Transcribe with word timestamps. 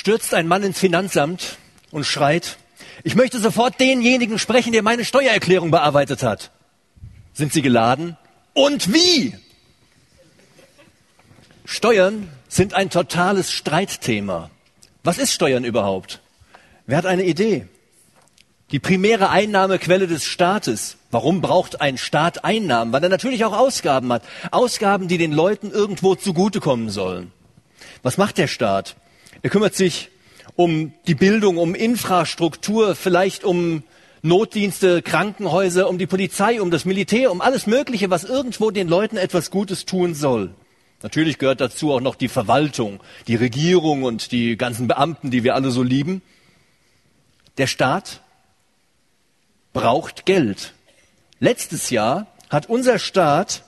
stürzt 0.00 0.32
ein 0.32 0.48
Mann 0.48 0.62
ins 0.62 0.78
Finanzamt 0.78 1.58
und 1.90 2.06
schreit, 2.06 2.56
ich 3.04 3.16
möchte 3.16 3.38
sofort 3.38 3.78
denjenigen 3.78 4.38
sprechen, 4.38 4.72
der 4.72 4.82
meine 4.82 5.04
Steuererklärung 5.04 5.70
bearbeitet 5.70 6.22
hat. 6.22 6.52
Sind 7.34 7.52
Sie 7.52 7.60
geladen? 7.60 8.16
Und 8.54 8.94
wie? 8.94 9.36
Steuern 11.66 12.30
sind 12.48 12.72
ein 12.72 12.88
totales 12.88 13.52
Streitthema. 13.52 14.48
Was 15.04 15.18
ist 15.18 15.34
Steuern 15.34 15.64
überhaupt? 15.64 16.22
Wer 16.86 16.96
hat 16.96 17.04
eine 17.04 17.24
Idee? 17.24 17.66
Die 18.70 18.78
primäre 18.78 19.28
Einnahmequelle 19.28 20.06
des 20.06 20.24
Staates. 20.24 20.96
Warum 21.10 21.42
braucht 21.42 21.82
ein 21.82 21.98
Staat 21.98 22.42
Einnahmen? 22.42 22.94
Weil 22.94 23.02
er 23.02 23.10
natürlich 23.10 23.44
auch 23.44 23.52
Ausgaben 23.52 24.10
hat. 24.14 24.22
Ausgaben, 24.50 25.08
die 25.08 25.18
den 25.18 25.32
Leuten 25.32 25.70
irgendwo 25.70 26.14
zugutekommen 26.14 26.88
sollen. 26.88 27.32
Was 28.02 28.16
macht 28.16 28.38
der 28.38 28.46
Staat? 28.46 28.96
Er 29.42 29.50
kümmert 29.50 29.74
sich 29.74 30.10
um 30.54 30.92
die 31.06 31.14
Bildung, 31.14 31.56
um 31.56 31.74
Infrastruktur, 31.74 32.94
vielleicht 32.94 33.44
um 33.44 33.82
Notdienste, 34.22 35.00
Krankenhäuser, 35.00 35.88
um 35.88 35.96
die 35.96 36.06
Polizei, 36.06 36.60
um 36.60 36.70
das 36.70 36.84
Militär, 36.84 37.32
um 37.32 37.40
alles 37.40 37.66
Mögliche, 37.66 38.10
was 38.10 38.24
irgendwo 38.24 38.70
den 38.70 38.88
Leuten 38.88 39.16
etwas 39.16 39.50
Gutes 39.50 39.86
tun 39.86 40.14
soll. 40.14 40.50
Natürlich 41.02 41.38
gehört 41.38 41.62
dazu 41.62 41.92
auch 41.92 42.02
noch 42.02 42.14
die 42.14 42.28
Verwaltung, 42.28 43.00
die 43.26 43.36
Regierung 43.36 44.02
und 44.02 44.32
die 44.32 44.58
ganzen 44.58 44.86
Beamten, 44.86 45.30
die 45.30 45.42
wir 45.42 45.54
alle 45.54 45.70
so 45.70 45.82
lieben. 45.82 46.20
Der 47.56 47.66
Staat 47.66 48.20
braucht 49.72 50.26
Geld. 50.26 50.74
Letztes 51.38 51.88
Jahr 51.88 52.26
hat 52.50 52.68
unser 52.68 52.98
Staat 52.98 53.62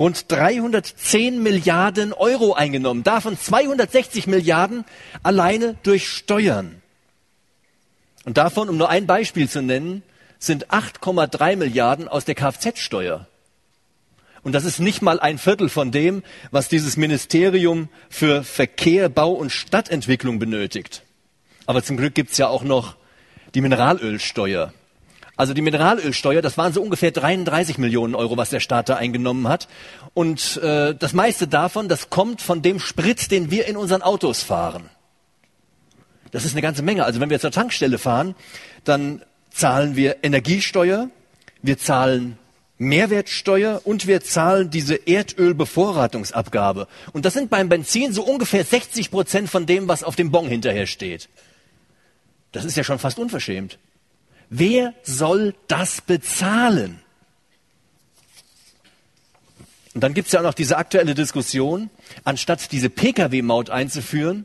rund 0.00 0.32
310 0.32 1.42
Milliarden 1.42 2.12
Euro 2.14 2.54
eingenommen, 2.54 3.04
davon 3.04 3.38
260 3.38 4.26
Milliarden 4.26 4.84
alleine 5.22 5.76
durch 5.82 6.08
Steuern. 6.08 6.82
Und 8.24 8.38
davon, 8.38 8.68
um 8.68 8.76
nur 8.76 8.88
ein 8.88 9.06
Beispiel 9.06 9.48
zu 9.48 9.62
nennen, 9.62 10.02
sind 10.38 10.68
8,3 10.68 11.56
Milliarden 11.56 12.08
aus 12.08 12.24
der 12.24 12.34
Kfz-Steuer. 12.34 13.26
Und 14.42 14.54
das 14.54 14.64
ist 14.64 14.80
nicht 14.80 15.02
mal 15.02 15.20
ein 15.20 15.36
Viertel 15.36 15.68
von 15.68 15.92
dem, 15.92 16.22
was 16.50 16.68
dieses 16.68 16.96
Ministerium 16.96 17.90
für 18.08 18.42
Verkehr, 18.42 19.10
Bau 19.10 19.32
und 19.32 19.50
Stadtentwicklung 19.50 20.38
benötigt. 20.38 21.02
Aber 21.66 21.82
zum 21.82 21.98
Glück 21.98 22.14
gibt's 22.14 22.38
ja 22.38 22.48
auch 22.48 22.62
noch 22.62 22.96
die 23.54 23.60
Mineralölsteuer. 23.60 24.72
Also 25.40 25.54
die 25.54 25.62
Mineralölsteuer, 25.62 26.42
das 26.42 26.58
waren 26.58 26.74
so 26.74 26.82
ungefähr 26.82 27.12
33 27.12 27.78
Millionen 27.78 28.14
Euro, 28.14 28.36
was 28.36 28.50
der 28.50 28.60
Staat 28.60 28.90
da 28.90 28.96
eingenommen 28.96 29.48
hat. 29.48 29.68
Und 30.12 30.58
äh, 30.58 30.94
das 30.94 31.14
meiste 31.14 31.48
davon, 31.48 31.88
das 31.88 32.10
kommt 32.10 32.42
von 32.42 32.60
dem 32.60 32.78
Sprit, 32.78 33.30
den 33.30 33.50
wir 33.50 33.66
in 33.66 33.78
unseren 33.78 34.02
Autos 34.02 34.42
fahren. 34.42 34.90
Das 36.30 36.44
ist 36.44 36.52
eine 36.52 36.60
ganze 36.60 36.82
Menge. 36.82 37.06
Also 37.06 37.20
wenn 37.20 37.30
wir 37.30 37.40
zur 37.40 37.52
Tankstelle 37.52 37.96
fahren, 37.96 38.34
dann 38.84 39.22
zahlen 39.48 39.96
wir 39.96 40.22
Energiesteuer, 40.22 41.08
wir 41.62 41.78
zahlen 41.78 42.36
Mehrwertsteuer 42.76 43.80
und 43.84 44.06
wir 44.06 44.20
zahlen 44.20 44.68
diese 44.68 44.94
Erdölbevorratungsabgabe. 44.94 46.86
Und 47.14 47.24
das 47.24 47.32
sind 47.32 47.48
beim 47.48 47.70
Benzin 47.70 48.12
so 48.12 48.24
ungefähr 48.24 48.62
60 48.62 49.10
Prozent 49.10 49.48
von 49.48 49.64
dem, 49.64 49.88
was 49.88 50.04
auf 50.04 50.16
dem 50.16 50.30
Bon 50.32 50.46
hinterher 50.46 50.86
steht. 50.86 51.30
Das 52.52 52.66
ist 52.66 52.76
ja 52.76 52.84
schon 52.84 52.98
fast 52.98 53.18
unverschämt. 53.18 53.78
Wer 54.50 54.94
soll 55.04 55.54
das 55.68 56.00
bezahlen? 56.00 57.00
Und 59.94 60.02
dann 60.02 60.12
gibt 60.12 60.26
es 60.26 60.32
ja 60.32 60.40
auch 60.40 60.44
noch 60.44 60.54
diese 60.54 60.76
aktuelle 60.76 61.14
Diskussion, 61.14 61.88
anstatt 62.24 62.72
diese 62.72 62.90
Pkw-Maut 62.90 63.70
einzuführen, 63.70 64.44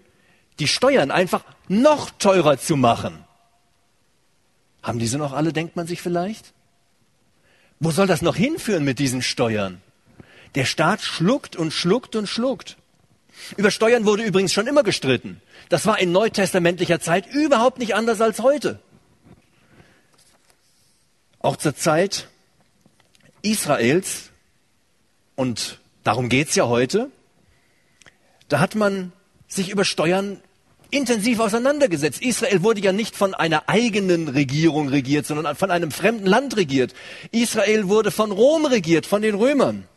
die 0.60 0.68
Steuern 0.68 1.12
einfach 1.12 1.44
noch 1.68 2.12
teurer 2.12 2.58
zu 2.58 2.76
machen. 2.76 3.24
Haben 4.82 5.00
diese 5.00 5.18
noch 5.18 5.34
alle, 5.34 5.54
denkt 5.54 5.76
man 5.76 5.88
sich 5.88 6.02
vielleicht? 6.02 6.54
Wo 7.80 7.92
soll 7.92 8.08
das 8.08 8.22
noch 8.22 8.36
hinführen 8.36 8.84
mit 8.84 9.00
diesen 9.00 9.22
Steuern? 9.22 9.82
Der 10.54 10.66
Staat 10.66 11.02
schluckt 11.02 11.56
und 11.56 11.72
schluckt 11.72 12.16
und 12.16 12.28
schluckt. 12.28 12.78
Über 13.58 13.72
Steuern 13.72 14.06
wurde 14.06 14.24
übrigens 14.24 14.54
schon 14.54 14.68
immer 14.68 14.84
gestritten. 14.84 15.42
Das 15.70 15.86
war 15.86 16.00
in 16.00 16.12
neutestamentlicher 16.12 17.00
Zeit 17.00 17.26
überhaupt 17.28 17.80
nicht 17.80 17.96
anders 17.96 18.22
als 18.22 18.40
heute. 18.40 18.80
Auch 21.46 21.58
zur 21.58 21.76
Zeit 21.76 22.28
Israels, 23.44 24.32
und 25.36 25.80
darum 26.04 26.28
geht's 26.28 26.56
ja 26.56 26.68
heute, 26.68 27.12
da 28.48 28.60
hat 28.60 28.74
man 28.74 29.14
sich 29.48 29.70
über 29.70 29.86
Steuern 29.86 30.42
intensiv 30.90 31.40
auseinandergesetzt. 31.40 32.24
Israel 32.24 32.64
wurde 32.64 32.82
ja 32.82 32.92
nicht 32.94 33.16
von 33.16 33.36
einer 33.36 33.70
eigenen 33.70 34.28
Regierung 34.28 34.90
regiert, 34.90 35.28
sondern 35.28 35.56
von 35.56 35.70
einem 35.70 35.92
fremden 35.92 36.26
Land 36.26 36.58
regiert. 36.58 36.96
Israel 37.32 37.90
wurde 37.90 38.10
von 38.10 38.32
Rom 38.32 38.66
regiert, 38.66 39.06
von 39.06 39.22
den 39.22 39.36
Römern. 39.36 39.88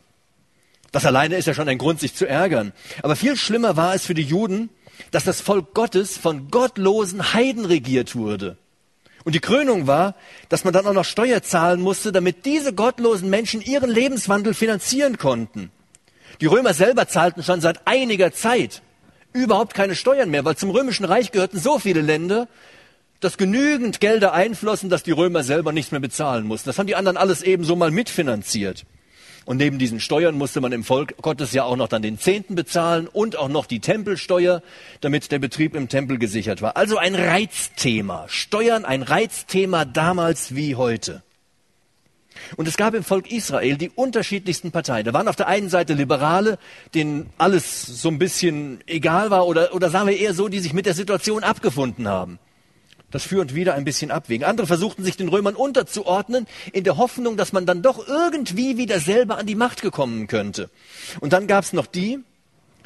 Das 0.91 1.07
alleine 1.07 1.35
ist 1.35 1.47
ja 1.47 1.55
schon 1.55 1.67
ein 1.67 1.79
Grund, 1.79 1.99
sich 1.99 2.13
zu 2.13 2.27
ärgern. 2.27 2.73
Aber 3.01 3.15
viel 3.15 3.35
schlimmer 3.35 3.75
war 3.75 3.95
es 3.95 4.05
für 4.05 4.13
die 4.13 4.21
Juden, 4.21 4.69
dass 5.09 5.23
das 5.23 5.41
Volk 5.41 5.73
Gottes 5.73 6.15
von 6.15 6.51
gottlosen 6.51 7.33
Heiden 7.33 7.65
regiert 7.65 8.15
wurde. 8.15 8.55
Und 9.25 9.35
die 9.35 9.39
Krönung 9.39 9.87
war, 9.87 10.15
dass 10.47 10.63
man 10.63 10.73
dann 10.73 10.85
auch 10.85 10.93
noch 10.93 11.05
Steuer 11.05 11.41
zahlen 11.41 11.81
musste, 11.81 12.11
damit 12.11 12.45
diese 12.45 12.73
gottlosen 12.73 13.29
Menschen 13.29 13.61
ihren 13.61 13.89
Lebenswandel 13.89 14.53
finanzieren 14.53 15.17
konnten. 15.17 15.71
Die 16.41 16.45
Römer 16.45 16.73
selber 16.73 17.07
zahlten 17.07 17.43
schon 17.43 17.61
seit 17.61 17.85
einiger 17.85 18.31
Zeit 18.31 18.81
überhaupt 19.33 19.73
keine 19.73 19.95
Steuern 19.95 20.29
mehr, 20.29 20.45
weil 20.45 20.55
zum 20.55 20.71
römischen 20.71 21.05
Reich 21.05 21.31
gehörten 21.31 21.59
so 21.59 21.79
viele 21.79 22.01
Länder, 22.01 22.47
dass 23.19 23.37
genügend 23.37 23.99
Gelder 23.99 24.33
einflossen, 24.33 24.89
dass 24.89 25.03
die 25.03 25.11
Römer 25.11 25.43
selber 25.43 25.71
nichts 25.71 25.91
mehr 25.91 25.99
bezahlen 25.99 26.45
mussten. 26.45 26.69
Das 26.69 26.79
haben 26.79 26.87
die 26.87 26.95
anderen 26.95 27.17
alles 27.17 27.41
ebenso 27.41 27.75
mal 27.75 27.91
mitfinanziert. 27.91 28.85
Und 29.49 29.57
neben 29.57 29.79
diesen 29.79 29.99
Steuern 29.99 30.37
musste 30.37 30.61
man 30.61 30.71
im 30.73 30.83
Volk 30.83 31.17
Gottes 31.23 31.53
ja 31.53 31.63
auch 31.63 31.75
noch 31.75 31.87
dann 31.87 32.03
den 32.03 32.19
Zehnten 32.19 32.53
bezahlen 32.53 33.07
und 33.07 33.35
auch 33.35 33.47
noch 33.49 33.65
die 33.65 33.79
Tempelsteuer, 33.79 34.61
damit 35.01 35.31
der 35.31 35.39
Betrieb 35.39 35.73
im 35.73 35.89
Tempel 35.89 36.19
gesichert 36.19 36.61
war. 36.61 36.77
Also 36.77 36.99
ein 36.99 37.15
Reizthema. 37.15 38.25
Steuern 38.27 38.85
ein 38.85 39.01
Reizthema 39.01 39.85
damals 39.85 40.53
wie 40.53 40.75
heute. 40.75 41.23
Und 42.57 42.67
es 42.67 42.77
gab 42.77 42.93
im 42.93 43.03
Volk 43.03 43.31
Israel 43.31 43.75
die 43.75 43.89
unterschiedlichsten 43.89 44.69
Parteien. 44.69 45.05
Da 45.05 45.13
waren 45.13 45.27
auf 45.27 45.35
der 45.35 45.47
einen 45.47 45.69
Seite 45.69 45.95
Liberale, 45.95 46.59
denen 46.93 47.31
alles 47.39 47.87
so 47.87 48.09
ein 48.09 48.19
bisschen 48.19 48.81
egal 48.85 49.31
war, 49.31 49.47
oder, 49.47 49.73
oder 49.73 49.89
sagen 49.89 50.09
wir 50.09 50.15
eher 50.19 50.35
so, 50.35 50.47
die 50.47 50.59
sich 50.59 50.73
mit 50.73 50.85
der 50.85 50.93
Situation 50.93 51.43
abgefunden 51.43 52.07
haben 52.07 52.37
das 53.11 53.23
Für 53.23 53.41
und 53.41 53.55
Wider 53.55 53.73
ein 53.73 53.85
bisschen 53.85 54.11
abwägen. 54.11 54.45
Andere 54.45 54.67
versuchten 54.67 55.03
sich 55.03 55.17
den 55.17 55.29
Römern 55.29 55.55
unterzuordnen, 55.55 56.47
in 56.73 56.83
der 56.83 56.97
Hoffnung, 56.97 57.37
dass 57.37 57.53
man 57.53 57.65
dann 57.65 57.81
doch 57.81 58.07
irgendwie 58.07 58.77
wieder 58.77 58.99
selber 58.99 59.37
an 59.37 59.45
die 59.45 59.55
Macht 59.55 59.81
gekommen 59.81 60.27
könnte. 60.27 60.69
Und 61.19 61.33
dann 61.33 61.47
gab 61.47 61.63
es 61.63 61.73
noch 61.73 61.87
die, 61.87 62.19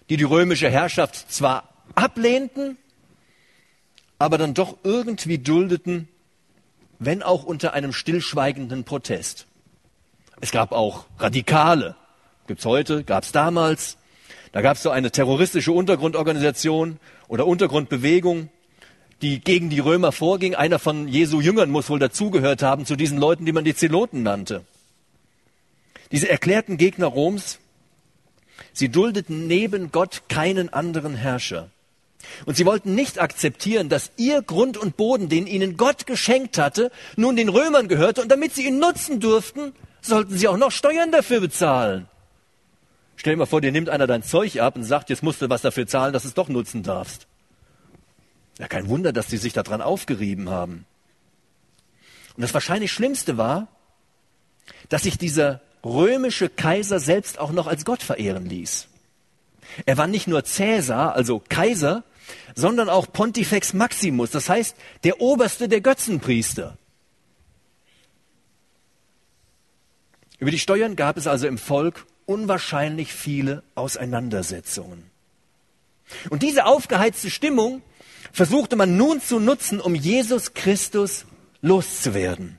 die 0.09 0.17
die 0.17 0.23
römische 0.23 0.69
Herrschaft 0.69 1.31
zwar 1.31 1.69
ablehnten, 1.95 2.77
aber 4.19 4.37
dann 4.37 4.53
doch 4.53 4.77
irgendwie 4.83 5.37
duldeten, 5.37 6.07
wenn 6.99 7.23
auch 7.23 7.43
unter 7.43 7.73
einem 7.73 7.91
stillschweigenden 7.91 8.83
Protest. 8.85 9.47
Es 10.39 10.51
gab 10.51 10.71
auch 10.71 11.05
Radikale, 11.19 11.95
gibt's 12.47 12.65
heute, 12.65 13.03
gab's 13.03 13.31
damals. 13.31 13.97
Da 14.51 14.61
gab's 14.61 14.83
so 14.83 14.91
eine 14.91 15.11
terroristische 15.11 15.71
Untergrundorganisation 15.71 16.99
oder 17.27 17.47
Untergrundbewegung, 17.47 18.49
die 19.23 19.39
gegen 19.39 19.69
die 19.69 19.79
Römer 19.79 20.11
vorging. 20.11 20.53
Einer 20.53 20.77
von 20.77 21.07
Jesu 21.07 21.41
Jüngern 21.41 21.71
muss 21.71 21.89
wohl 21.89 21.99
dazugehört 21.99 22.61
haben 22.61 22.85
zu 22.85 22.95
diesen 22.95 23.17
Leuten, 23.17 23.45
die 23.45 23.53
man 23.53 23.63
die 23.63 23.73
Zeloten 23.73 24.21
nannte. 24.21 24.63
Diese 26.11 26.29
erklärten 26.29 26.77
Gegner 26.77 27.07
Roms, 27.07 27.57
sie 28.73 28.89
duldeten 28.89 29.47
neben 29.47 29.91
Gott 29.91 30.23
keinen 30.29 30.71
anderen 30.71 31.15
Herrscher. 31.15 31.69
Und 32.45 32.55
sie 32.55 32.65
wollten 32.65 32.95
nicht 32.95 33.19
akzeptieren, 33.19 33.89
dass 33.89 34.11
ihr 34.17 34.41
Grund 34.41 34.77
und 34.77 34.95
Boden, 34.95 35.27
den 35.27 35.47
ihnen 35.47 35.75
Gott 35.75 36.05
geschenkt 36.05 36.57
hatte, 36.57 36.91
nun 37.15 37.35
den 37.35 37.49
Römern 37.49 37.87
gehörte 37.87 38.21
und 38.21 38.29
damit 38.31 38.53
sie 38.53 38.67
ihn 38.67 38.79
nutzen 38.79 39.19
durften, 39.19 39.73
sollten 40.01 40.37
sie 40.37 40.47
auch 40.47 40.57
noch 40.57 40.71
Steuern 40.71 41.11
dafür 41.11 41.39
bezahlen. 41.41 42.07
Stell 43.15 43.33
dir 43.33 43.37
mal 43.37 43.45
vor, 43.45 43.61
dir 43.61 43.71
nimmt 43.71 43.89
einer 43.89 44.07
dein 44.07 44.23
Zeug 44.23 44.59
ab 44.59 44.75
und 44.75 44.83
sagt, 44.83 45.09
jetzt 45.09 45.23
musst 45.23 45.41
du 45.41 45.49
was 45.49 45.61
dafür 45.61 45.87
zahlen, 45.87 46.13
dass 46.13 46.23
du 46.23 46.29
es 46.29 46.33
doch 46.33 46.49
nutzen 46.49 46.83
darfst. 46.83 47.27
Ja, 48.59 48.67
kein 48.67 48.87
Wunder, 48.87 49.13
dass 49.13 49.27
die 49.27 49.37
sich 49.37 49.53
daran 49.53 49.81
aufgerieben 49.81 50.49
haben. 50.49 50.85
Und 52.35 52.41
das 52.41 52.53
wahrscheinlich 52.53 52.91
Schlimmste 52.91 53.37
war, 53.37 53.67
dass 54.89 55.03
sich 55.03 55.17
dieser 55.17 55.61
römische 55.83 56.49
Kaiser 56.49 56.99
selbst 56.99 57.39
auch 57.39 57.51
noch 57.51 57.67
als 57.67 57.85
Gott 57.85 58.03
verehren 58.03 58.45
ließ. 58.45 58.87
Er 59.85 59.97
war 59.97 60.07
nicht 60.07 60.27
nur 60.27 60.43
Cäsar, 60.43 61.13
also 61.13 61.41
Kaiser, 61.49 62.03
sondern 62.55 62.89
auch 62.89 63.11
Pontifex 63.11 63.73
Maximus, 63.73 64.31
das 64.31 64.49
heißt 64.49 64.75
der 65.03 65.19
oberste 65.19 65.67
der 65.67 65.81
Götzenpriester. 65.81 66.77
Über 70.39 70.51
die 70.51 70.59
Steuern 70.59 70.95
gab 70.95 71.17
es 71.17 71.27
also 71.27 71.47
im 71.47 71.57
Volk 71.57 72.05
unwahrscheinlich 72.25 73.13
viele 73.13 73.63
Auseinandersetzungen. 73.75 75.09
Und 76.29 76.43
diese 76.43 76.65
aufgeheizte 76.65 77.29
Stimmung 77.29 77.81
versuchte 78.33 78.75
man 78.75 78.97
nun 78.97 79.21
zu 79.21 79.39
nutzen, 79.39 79.79
um 79.79 79.95
Jesus 79.95 80.53
Christus 80.53 81.25
loszuwerden. 81.61 82.57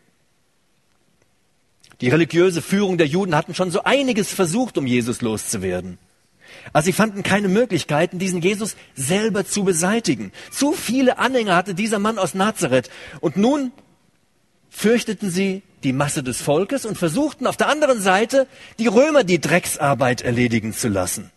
Die 2.00 2.08
religiöse 2.08 2.62
Führung 2.62 2.96
der 2.96 3.06
Juden 3.06 3.36
hatten 3.36 3.54
schon 3.54 3.70
so 3.70 3.82
einiges 3.82 4.32
versucht, 4.32 4.78
um 4.78 4.86
Jesus 4.86 5.20
loszuwerden. 5.20 5.98
Aber 6.72 6.82
sie 6.82 6.92
fanden 6.92 7.22
keine 7.22 7.48
Möglichkeiten, 7.48 8.18
diesen 8.18 8.40
Jesus 8.40 8.76
selber 8.94 9.44
zu 9.44 9.64
beseitigen. 9.64 10.32
Zu 10.50 10.72
viele 10.72 11.18
Anhänger 11.18 11.56
hatte 11.56 11.74
dieser 11.74 11.98
Mann 11.98 12.18
aus 12.18 12.34
Nazareth. 12.34 12.90
Und 13.20 13.36
nun 13.36 13.72
fürchteten 14.70 15.30
sie 15.30 15.62
die 15.82 15.92
Masse 15.92 16.22
des 16.22 16.40
Volkes 16.40 16.86
und 16.86 16.96
versuchten 16.96 17.46
auf 17.46 17.56
der 17.56 17.68
anderen 17.68 18.00
Seite, 18.00 18.46
die 18.78 18.86
Römer 18.86 19.24
die 19.24 19.40
Drecksarbeit 19.40 20.22
erledigen 20.22 20.72
zu 20.72 20.88
lassen. 20.88 21.30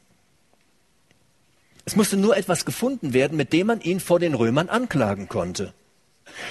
Es 1.87 1.95
musste 1.95 2.17
nur 2.17 2.35
etwas 2.35 2.65
gefunden 2.65 3.13
werden, 3.13 3.37
mit 3.37 3.53
dem 3.53 3.67
man 3.67 3.79
ihn 3.79 4.01
vor 4.01 4.19
den 4.19 4.33
Römern 4.33 4.67
anklagen 4.67 5.29
konnte. 5.29 5.73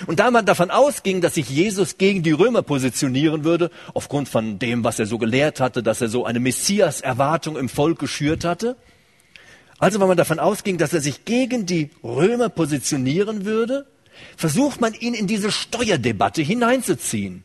Und 0.07 0.19
da 0.19 0.31
man 0.31 0.47
davon 0.47 0.71
ausging, 0.71 1.21
dass 1.21 1.35
sich 1.35 1.51
Jesus 1.51 1.99
gegen 1.99 2.23
die 2.23 2.33
Römer 2.33 2.63
positionieren 2.63 3.45
würde, 3.45 3.71
aufgrund 3.93 4.31
von 4.31 4.59
dem, 4.59 4.83
was 4.83 4.99
er 4.99 5.05
so 5.05 5.19
gelehrt 5.19 5.61
hatte, 5.61 5.83
dass 5.83 6.01
er 6.01 6.09
so 6.09 6.25
eine 6.25 6.41
Messias-Erwartung 6.41 7.59
im 7.59 7.69
Volk 7.69 7.99
geschürt 7.99 8.47
hatte, 8.47 8.77
also 9.79 10.01
weil 10.01 10.09
man 10.09 10.17
davon 10.17 10.39
ausging, 10.39 10.79
dass 10.79 10.95
er 10.95 11.03
sich 11.03 11.27
gegen 11.27 11.67
die 11.67 11.91
Römer 12.03 12.49
positionieren 12.49 13.45
würde, 13.45 13.85
versucht 14.39 14.81
man 14.81 14.95
ihn 14.95 15.13
in 15.13 15.27
diese 15.27 15.53
Steuerdebatte 15.53 16.41
hineinzuziehen. 16.41 17.45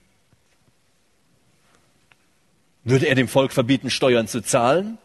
Würde 2.85 3.07
er 3.07 3.15
dem 3.15 3.27
Volk 3.27 3.51
verbieten, 3.51 3.89
Steuern 3.89 4.29
zu 4.29 4.39
zahlen? 4.39 4.97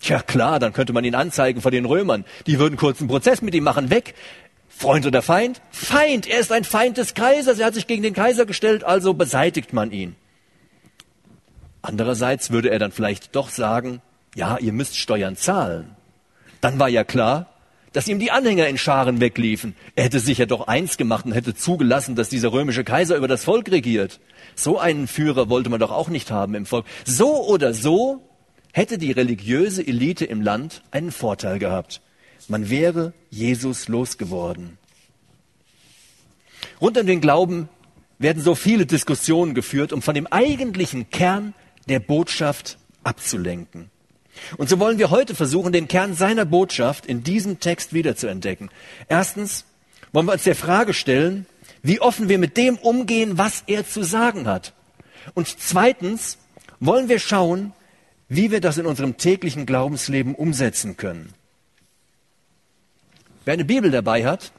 Tja 0.00 0.22
klar, 0.22 0.58
dann 0.58 0.72
könnte 0.72 0.92
man 0.92 1.04
ihn 1.04 1.14
anzeigen 1.14 1.60
vor 1.60 1.70
den 1.70 1.84
Römern. 1.84 2.24
Die 2.46 2.58
würden 2.58 2.76
kurzen 2.76 3.06
Prozess 3.06 3.42
mit 3.42 3.54
ihm 3.54 3.64
machen, 3.64 3.90
weg. 3.90 4.14
Freund 4.68 5.04
oder 5.06 5.20
Feind? 5.20 5.60
Feind. 5.70 6.26
Er 6.26 6.40
ist 6.40 6.52
ein 6.52 6.64
Feind 6.64 6.96
des 6.96 7.12
Kaisers. 7.12 7.58
Er 7.58 7.66
hat 7.66 7.74
sich 7.74 7.86
gegen 7.86 8.02
den 8.02 8.14
Kaiser 8.14 8.46
gestellt, 8.46 8.82
also 8.82 9.12
beseitigt 9.12 9.74
man 9.74 9.92
ihn. 9.92 10.16
Andererseits 11.82 12.50
würde 12.50 12.70
er 12.70 12.78
dann 12.78 12.92
vielleicht 12.92 13.36
doch 13.36 13.50
sagen, 13.50 14.00
ja, 14.34 14.56
ihr 14.58 14.72
müsst 14.72 14.96
Steuern 14.96 15.36
zahlen. 15.36 15.96
Dann 16.62 16.78
war 16.78 16.88
ja 16.88 17.04
klar, 17.04 17.46
dass 17.92 18.08
ihm 18.08 18.18
die 18.18 18.30
Anhänger 18.30 18.68
in 18.68 18.78
Scharen 18.78 19.20
wegliefen. 19.20 19.74
Er 19.96 20.04
hätte 20.04 20.20
sich 20.20 20.38
ja 20.38 20.46
doch 20.46 20.66
eins 20.66 20.96
gemacht 20.96 21.26
und 21.26 21.32
hätte 21.32 21.54
zugelassen, 21.54 22.14
dass 22.14 22.28
dieser 22.28 22.52
römische 22.52 22.84
Kaiser 22.84 23.16
über 23.16 23.28
das 23.28 23.44
Volk 23.44 23.70
regiert. 23.70 24.20
So 24.54 24.78
einen 24.78 25.08
Führer 25.08 25.50
wollte 25.50 25.68
man 25.70 25.80
doch 25.80 25.90
auch 25.90 26.08
nicht 26.08 26.30
haben 26.30 26.54
im 26.54 26.66
Volk. 26.66 26.86
So 27.04 27.44
oder 27.46 27.74
so 27.74 28.22
hätte 28.72 28.98
die 28.98 29.12
religiöse 29.12 29.86
Elite 29.86 30.24
im 30.24 30.42
Land 30.42 30.82
einen 30.90 31.12
Vorteil 31.12 31.58
gehabt. 31.58 32.00
Man 32.48 32.70
wäre 32.70 33.12
Jesus 33.30 33.88
losgeworden. 33.88 34.78
Rund 36.80 36.98
um 36.98 37.06
den 37.06 37.20
Glauben 37.20 37.68
werden 38.18 38.42
so 38.42 38.54
viele 38.54 38.86
Diskussionen 38.86 39.54
geführt, 39.54 39.92
um 39.92 40.02
von 40.02 40.14
dem 40.14 40.26
eigentlichen 40.26 41.10
Kern 41.10 41.54
der 41.88 42.00
Botschaft 42.00 42.78
abzulenken. 43.02 43.90
Und 44.56 44.68
so 44.68 44.78
wollen 44.78 44.98
wir 44.98 45.10
heute 45.10 45.34
versuchen, 45.34 45.72
den 45.72 45.88
Kern 45.88 46.14
seiner 46.14 46.44
Botschaft 46.44 47.06
in 47.06 47.22
diesem 47.22 47.60
Text 47.60 47.92
wiederzuentdecken. 47.92 48.70
Erstens 49.08 49.64
wollen 50.12 50.26
wir 50.26 50.32
uns 50.32 50.44
der 50.44 50.56
Frage 50.56 50.94
stellen, 50.94 51.46
wie 51.82 52.00
offen 52.00 52.28
wir 52.28 52.38
mit 52.38 52.56
dem 52.56 52.76
umgehen, 52.76 53.38
was 53.38 53.64
er 53.66 53.86
zu 53.86 54.02
sagen 54.02 54.46
hat. 54.46 54.74
Und 55.34 55.48
zweitens 55.48 56.38
wollen 56.78 57.08
wir 57.08 57.18
schauen, 57.18 57.72
wie 58.30 58.52
wir 58.52 58.60
das 58.60 58.78
in 58.78 58.86
unserem 58.86 59.18
täglichen 59.18 59.66
Glaubensleben 59.66 60.34
umsetzen 60.34 60.96
können. 60.96 61.34
Wer 63.44 63.54
eine 63.54 63.64
Bibel 63.64 63.90
dabei 63.90 64.24
hat, 64.24 64.52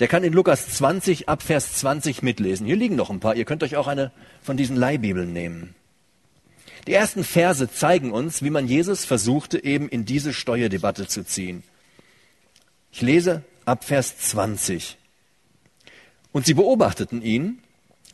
der 0.00 0.08
kann 0.08 0.24
in 0.24 0.32
Lukas 0.32 0.68
20 0.70 1.28
ab 1.28 1.42
Vers 1.42 1.74
20 1.74 2.22
mitlesen. 2.22 2.66
Hier 2.66 2.76
liegen 2.76 2.96
noch 2.96 3.10
ein 3.10 3.20
paar. 3.20 3.36
Ihr 3.36 3.44
könnt 3.44 3.62
euch 3.62 3.76
auch 3.76 3.86
eine 3.86 4.10
von 4.42 4.56
diesen 4.56 4.74
Leihbibeln 4.74 5.32
nehmen. 5.32 5.74
Die 6.86 6.94
ersten 6.94 7.24
Verse 7.24 7.70
zeigen 7.70 8.10
uns, 8.10 8.42
wie 8.42 8.50
man 8.50 8.66
Jesus 8.66 9.04
versuchte, 9.04 9.62
eben 9.62 9.88
in 9.88 10.06
diese 10.06 10.32
Steuerdebatte 10.32 11.06
zu 11.06 11.24
ziehen. 11.24 11.62
Ich 12.90 13.02
lese 13.02 13.42
ab 13.66 13.84
Vers 13.84 14.16
20. 14.16 14.96
Und 16.32 16.46
sie 16.46 16.54
beobachteten 16.54 17.20
ihn 17.20 17.58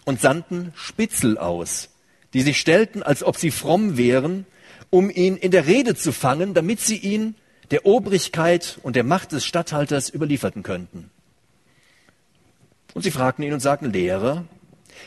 und 0.04 0.20
sandten 0.20 0.72
Spitzel 0.74 1.38
aus, 1.38 1.90
die 2.34 2.42
sich 2.42 2.58
stellten, 2.58 3.02
als 3.02 3.22
ob 3.22 3.36
sie 3.36 3.50
fromm 3.50 3.96
wären, 3.96 4.46
um 4.90 5.10
ihn 5.10 5.36
in 5.36 5.50
der 5.50 5.66
Rede 5.66 5.94
zu 5.94 6.12
fangen, 6.12 6.54
damit 6.54 6.80
sie 6.80 6.96
ihn 6.96 7.34
der 7.70 7.86
Obrigkeit 7.86 8.78
und 8.82 8.96
der 8.96 9.04
Macht 9.04 9.32
des 9.32 9.46
Statthalters 9.46 10.12
überlieferten 10.12 10.62
könnten. 10.62 11.10
Und 12.94 13.02
sie 13.02 13.10
fragten 13.10 13.44
ihn 13.44 13.54
und 13.54 13.60
sagten, 13.60 13.92
Lehrer, 13.92 14.44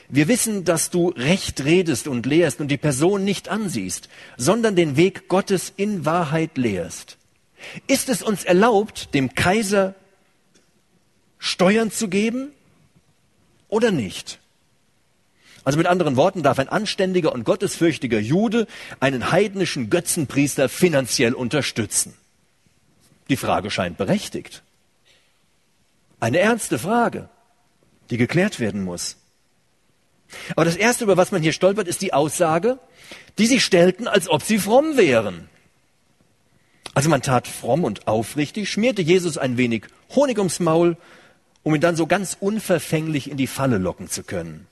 wir 0.10 0.27
wissen, 0.27 0.63
dass 0.66 0.89
du 0.89 1.10
recht 1.10 1.63
redest 1.63 2.07
und 2.07 2.25
lehrst 2.25 2.60
und 2.60 2.69
die 2.69 2.77
Person 2.77 3.24
nicht 3.24 3.50
ansiehst, 3.50 4.10
sondern 4.38 4.75
den 4.75 4.98
Weg 4.98 5.27
Gottes 5.27 5.72
in 5.75 6.06
Wahrheit 6.06 6.57
lehrst. 6.57 7.18
Ist 7.88 8.10
es 8.10 8.22
uns 8.22 8.44
erlaubt, 8.44 9.13
dem 9.13 9.33
Kaiser 9.33 9.95
Steuern 11.38 11.92
zu 11.92 12.07
geben 12.07 12.51
oder 13.68 13.92
nicht? 13.92 14.39
Also 15.65 15.79
mit 15.79 15.88
anderen 15.88 16.15
Worten, 16.15 16.44
darf 16.44 16.59
ein 16.59 16.69
anständiger 16.69 17.33
und 17.33 17.44
gottesfürchtiger 17.44 18.19
Jude 18.19 18.67
einen 19.00 19.31
heidnischen 19.31 19.89
Götzenpriester 19.89 20.69
finanziell 20.69 21.33
unterstützen? 21.33 22.13
Die 23.29 23.35
Frage 23.35 23.71
scheint 23.71 23.97
berechtigt. 23.97 24.62
Eine 26.19 26.39
ernste 26.39 26.77
Frage, 26.77 27.29
die 28.12 28.17
geklärt 28.17 28.59
werden 28.59 28.83
muss. 28.83 29.17
Aber 30.51 30.65
das 30.65 30.75
Erste, 30.75 31.03
über 31.03 31.17
was 31.17 31.31
man 31.31 31.41
hier 31.41 31.53
stolpert, 31.53 31.88
ist 31.88 32.01
die 32.01 32.13
Aussage, 32.13 32.77
die 33.39 33.47
sie 33.47 33.59
stellten, 33.59 34.07
als 34.07 34.29
ob 34.29 34.44
sie 34.44 34.59
fromm 34.59 34.97
wären. 34.97 35.50
Also 36.94 37.09
man 37.09 37.23
tat 37.23 37.47
fromm 37.47 37.83
und 37.83 38.07
aufrichtig, 38.07 38.69
schmierte 38.69 39.01
Jesus 39.01 39.38
ein 39.38 39.57
wenig 39.57 39.85
Honig 40.15 40.38
ums 40.38 40.59
Maul, 40.59 40.95
um 41.63 41.73
ihn 41.73 41.81
dann 41.81 41.95
so 41.95 42.06
ganz 42.06 42.38
unverfänglich 42.39 43.29
in 43.29 43.38
die 43.38 43.47
Falle 43.47 43.79
locken 43.79 44.09
zu 44.09 44.23
können. 44.23 44.67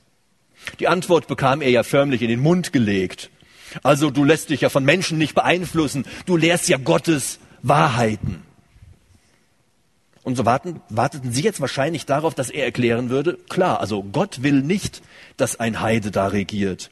Die 0.80 0.88
Antwort 0.88 1.28
bekam 1.28 1.62
er 1.62 1.70
ja 1.70 1.84
förmlich 1.84 2.22
in 2.22 2.30
den 2.30 2.40
Mund 2.40 2.74
gelegt. 2.74 3.30
Also 3.82 4.12
du 4.12 4.24
lässt 4.24 4.50
dich 4.50 4.62
ja 4.62 4.70
von 4.70 4.86
Menschen 4.86 5.18
nicht 5.18 5.34
beeinflussen, 5.34 6.06
du 6.26 6.38
lehrst 6.38 6.70
ja 6.70 6.78
Gottes 6.78 7.40
Wahrheiten. 7.62 8.44
Und 10.24 10.38
so 10.38 10.46
warten, 10.46 10.82
warteten 10.90 11.34
sie 11.34 11.42
jetzt 11.42 11.60
wahrscheinlich 11.60 12.06
darauf, 12.06 12.34
dass 12.34 12.50
er 12.50 12.66
erklären 12.66 13.10
würde, 13.10 13.38
klar, 13.50 13.82
also 13.82 14.04
Gott 14.04 14.42
will 14.42 14.62
nicht, 14.62 15.02
dass 15.36 15.60
ein 15.60 15.82
Heide 15.82 16.12
da 16.12 16.28
regiert. 16.28 16.92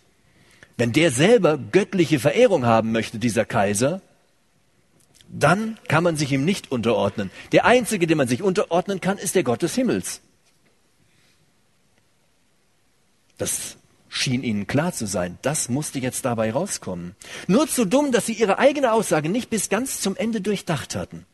Wenn 0.78 0.92
der 0.92 1.12
selber 1.12 1.58
göttliche 1.58 2.20
Verehrung 2.20 2.66
haben 2.66 2.92
möchte, 2.92 3.20
dieser 3.20 3.46
Kaiser, 3.46 4.02
dann 5.30 5.78
kann 5.88 6.04
man 6.04 6.18
sich 6.18 6.32
ihm 6.32 6.44
nicht 6.44 6.72
unterordnen. 6.72 7.32
Der 7.54 7.66
einzige, 7.66 8.06
dem 8.06 8.18
man 8.18 8.28
sich 8.28 8.44
unterordnen 8.44 9.00
kann, 9.00 9.18
ist 9.18 9.36
der 9.36 9.44
Gott 9.44 9.62
des 9.62 9.76
Himmels. 9.76 10.22
Das 13.42 13.78
schien 14.08 14.44
ihnen 14.44 14.68
klar 14.68 14.94
zu 14.94 15.08
sein. 15.08 15.40
Das 15.42 15.68
musste 15.68 15.98
jetzt 15.98 16.26
dabei 16.26 16.52
rauskommen. 16.52 17.16
Nur 17.48 17.68
zu 17.68 17.86
dumm, 17.86 18.12
dass 18.12 18.28
sie 18.28 18.34
ihre 18.34 18.60
eigene 18.60 18.94
Aussage 18.94 19.30
nicht 19.30 19.50
bis 19.50 19.68
ganz 19.68 20.00
zum 20.00 20.16
Ende 20.16 20.42
durchdacht 20.42 20.96
hatten. 20.96 21.26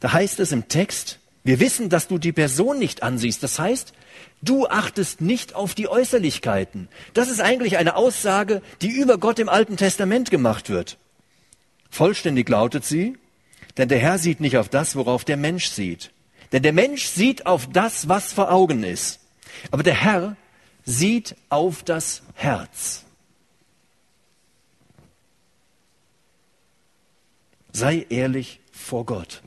Da 0.00 0.12
heißt 0.12 0.40
es 0.40 0.52
im 0.52 0.68
Text, 0.68 1.20
wir 1.42 1.58
wissen, 1.58 1.88
dass 1.88 2.06
du 2.06 2.18
die 2.18 2.32
Person 2.32 2.78
nicht 2.78 3.02
ansiehst. 3.02 3.42
Das 3.42 3.58
heißt, 3.58 3.94
du 4.42 4.66
achtest 4.66 5.22
nicht 5.22 5.54
auf 5.54 5.74
die 5.74 5.88
Äußerlichkeiten. 5.88 6.88
Das 7.14 7.30
ist 7.30 7.40
eigentlich 7.40 7.78
eine 7.78 7.96
Aussage, 7.96 8.60
die 8.82 8.90
über 8.90 9.16
Gott 9.16 9.38
im 9.38 9.48
Alten 9.48 9.78
Testament 9.78 10.30
gemacht 10.30 10.68
wird. 10.68 10.98
Vollständig 11.88 12.46
lautet 12.46 12.84
sie, 12.84 13.16
denn 13.78 13.88
der 13.88 14.00
Herr 14.00 14.18
sieht 14.18 14.40
nicht 14.40 14.58
auf 14.58 14.68
das, 14.68 14.96
worauf 14.96 15.24
der 15.24 15.38
Mensch 15.38 15.68
sieht. 15.68 16.10
Denn 16.52 16.62
der 16.62 16.74
Mensch 16.74 17.06
sieht 17.06 17.46
auf 17.46 17.70
das, 17.72 18.10
was 18.10 18.34
vor 18.34 18.52
Augen 18.52 18.82
ist. 18.82 19.20
Aber 19.70 19.82
der 19.82 19.94
Herr 19.94 20.36
sieht 20.88 21.36
auf 21.50 21.82
das 21.82 22.22
Herz. 22.34 23.04
Sei 27.72 28.06
ehrlich 28.08 28.60
vor 28.72 29.04
Gott. 29.04 29.42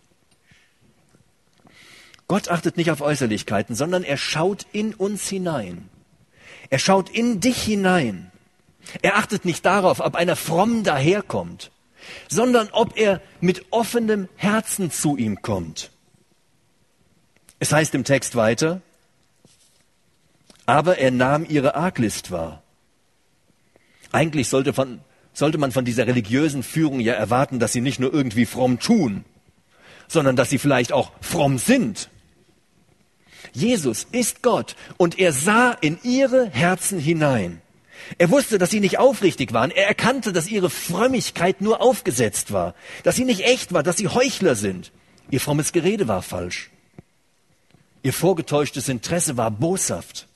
Gott 2.28 2.50
achtet 2.50 2.78
nicht 2.78 2.92
auf 2.92 3.02
Äußerlichkeiten, 3.02 3.76
sondern 3.76 4.04
er 4.04 4.18
schaut 4.18 4.68
in 4.72 4.94
uns 4.94 5.28
hinein. 5.28 5.90
Er 6.70 6.78
schaut 6.78 7.10
in 7.10 7.40
dich 7.40 7.64
hinein. 7.64 8.32
Er 9.02 9.18
achtet 9.18 9.44
nicht 9.44 9.66
darauf, 9.66 10.00
ob 10.00 10.14
einer 10.14 10.36
fromm 10.36 10.84
daherkommt, 10.84 11.72
sondern 12.30 12.70
ob 12.72 12.98
er 12.98 13.20
mit 13.42 13.66
offenem 13.72 14.30
Herzen 14.36 14.92
zu 14.92 15.18
ihm 15.18 15.42
kommt. 15.42 15.90
Es 17.58 17.72
heißt 17.74 17.96
im 17.96 18.04
Text 18.04 18.36
weiter, 18.36 18.82
aber 20.66 20.98
er 20.98 21.12
nahm 21.12 21.46
ihre 21.48 21.76
Arglist 21.76 22.32
wahr. 22.32 22.62
Eigentlich 24.12 24.50
sollte, 24.50 24.74
von, 24.74 25.00
sollte 25.34 25.58
man 25.58 25.72
von 25.72 25.86
dieser 25.86 26.08
religiösen 26.08 26.64
Führung 26.64 27.00
ja 27.00 27.14
erwarten, 27.14 27.60
dass 27.60 27.74
sie 27.74 27.82
nicht 27.82 28.00
nur 28.00 28.14
irgendwie 28.14 28.46
fromm 28.46 28.80
tun, 28.80 29.26
sondern 30.08 30.36
dass 30.36 30.50
sie 30.50 30.58
vielleicht 30.58 30.92
auch 30.92 31.12
fromm 31.22 31.58
sind. 31.58 32.10
Jesus 33.54 34.06
ist 34.12 34.44
Gott 34.44 34.76
und 34.98 35.18
er 35.20 35.32
sah 35.34 35.72
in 35.72 36.00
ihre 36.04 36.50
Herzen 36.50 37.00
hinein. 37.00 37.62
Er 38.18 38.30
wusste, 38.30 38.58
dass 38.58 38.72
sie 38.72 38.80
nicht 38.80 38.98
aufrichtig 38.98 39.54
waren. 39.54 39.72
Er 39.72 39.88
erkannte, 39.88 40.34
dass 40.34 40.50
ihre 40.50 40.70
Frömmigkeit 40.70 41.62
nur 41.62 41.82
aufgesetzt 41.82 42.52
war, 42.52 42.76
dass 43.04 43.16
sie 43.16 43.26
nicht 43.26 43.42
echt 43.42 43.74
war, 43.74 43.84
dass 43.84 43.98
sie 43.98 44.08
Heuchler 44.08 44.56
sind. 44.56 44.92
Ihr 45.30 45.40
frommes 45.40 45.72
Gerede 45.72 46.08
war 46.08 46.22
falsch. 46.22 46.72
Ihr 48.04 48.14
vorgetäuschtes 48.14 48.90
Interesse 48.90 49.38
war 49.38 49.52
boshaft 49.52 50.28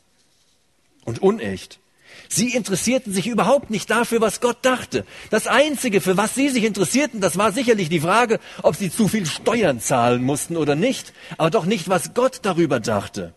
und 1.05 1.21
unecht. 1.21 1.79
Sie 2.27 2.53
interessierten 2.53 3.13
sich 3.13 3.27
überhaupt 3.27 3.69
nicht 3.69 3.89
dafür, 3.89 4.19
was 4.19 4.41
Gott 4.41 4.57
dachte. 4.63 5.05
Das 5.29 5.47
Einzige, 5.47 6.01
für 6.01 6.17
was 6.17 6.35
sie 6.35 6.49
sich 6.49 6.63
interessierten, 6.63 7.21
das 7.21 7.37
war 7.37 7.51
sicherlich 7.51 7.89
die 7.89 7.99
Frage, 7.99 8.39
ob 8.63 8.75
sie 8.75 8.91
zu 8.91 9.07
viel 9.07 9.25
Steuern 9.25 9.79
zahlen 9.79 10.23
mussten 10.23 10.57
oder 10.57 10.75
nicht, 10.75 11.13
aber 11.37 11.51
doch 11.51 11.65
nicht, 11.65 11.87
was 11.87 12.13
Gott 12.13 12.39
darüber 12.41 12.79
dachte. 12.79 13.33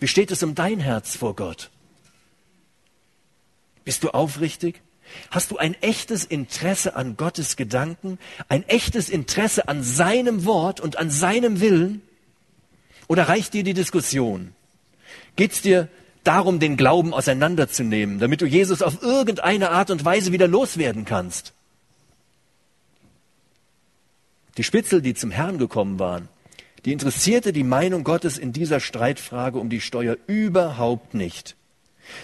Wie 0.00 0.08
steht 0.08 0.30
es 0.30 0.42
um 0.42 0.54
dein 0.54 0.80
Herz 0.80 1.16
vor 1.16 1.36
Gott? 1.36 1.70
Bist 3.84 4.02
du 4.02 4.10
aufrichtig? 4.10 4.82
Hast 5.30 5.50
du 5.50 5.58
ein 5.58 5.74
echtes 5.82 6.24
Interesse 6.24 6.94
an 6.96 7.16
Gottes 7.16 7.56
Gedanken, 7.56 8.18
ein 8.48 8.66
echtes 8.68 9.08
Interesse 9.08 9.68
an 9.68 9.82
seinem 9.82 10.44
Wort 10.44 10.80
und 10.80 10.98
an 10.98 11.10
seinem 11.10 11.60
Willen? 11.60 12.02
Oder 13.08 13.28
reicht 13.28 13.54
dir 13.54 13.64
die 13.64 13.74
Diskussion? 13.74 14.54
Geht 15.36 15.52
es 15.52 15.62
dir 15.62 15.88
darum, 16.24 16.60
den 16.60 16.76
Glauben 16.76 17.14
auseinanderzunehmen, 17.14 18.18
damit 18.18 18.40
du 18.40 18.46
Jesus 18.46 18.82
auf 18.82 19.02
irgendeine 19.02 19.70
Art 19.70 19.90
und 19.90 20.04
Weise 20.04 20.32
wieder 20.32 20.48
loswerden 20.48 21.04
kannst. 21.04 21.52
Die 24.56 24.64
Spitzel, 24.64 25.00
die 25.00 25.14
zum 25.14 25.30
Herrn 25.30 25.58
gekommen 25.58 25.98
waren, 25.98 26.28
die 26.84 26.92
interessierte 26.92 27.52
die 27.52 27.64
Meinung 27.64 28.04
Gottes 28.04 28.38
in 28.38 28.52
dieser 28.52 28.80
Streitfrage 28.80 29.58
um 29.58 29.70
die 29.70 29.80
Steuer 29.80 30.16
überhaupt 30.26 31.14
nicht. 31.14 31.56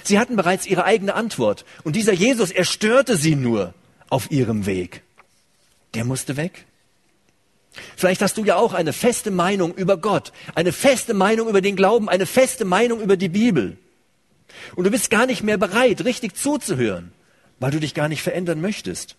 Sie 0.02 0.18
hatten 0.18 0.36
bereits 0.36 0.66
ihre 0.66 0.84
eigene 0.84 1.14
Antwort 1.14 1.64
und 1.84 1.96
dieser 1.96 2.12
Jesus, 2.12 2.50
er 2.50 2.64
störte 2.64 3.16
sie 3.16 3.36
nur 3.36 3.74
auf 4.08 4.30
ihrem 4.30 4.66
Weg. 4.66 5.02
Der 5.94 6.04
musste 6.04 6.36
weg. 6.36 6.66
Vielleicht 7.96 8.22
hast 8.22 8.38
du 8.38 8.44
ja 8.44 8.56
auch 8.56 8.72
eine 8.72 8.92
feste 8.92 9.30
Meinung 9.30 9.74
über 9.74 9.98
Gott, 9.98 10.32
eine 10.54 10.72
feste 10.72 11.14
Meinung 11.14 11.48
über 11.48 11.60
den 11.60 11.76
Glauben, 11.76 12.08
eine 12.08 12.26
feste 12.26 12.64
Meinung 12.64 13.00
über 13.00 13.16
die 13.16 13.28
Bibel. 13.28 13.76
Und 14.74 14.84
du 14.84 14.90
bist 14.90 15.10
gar 15.10 15.26
nicht 15.26 15.42
mehr 15.42 15.58
bereit, 15.58 16.04
richtig 16.04 16.36
zuzuhören, 16.36 17.12
weil 17.58 17.70
du 17.70 17.80
dich 17.80 17.94
gar 17.94 18.08
nicht 18.08 18.22
verändern 18.22 18.60
möchtest. 18.60 19.16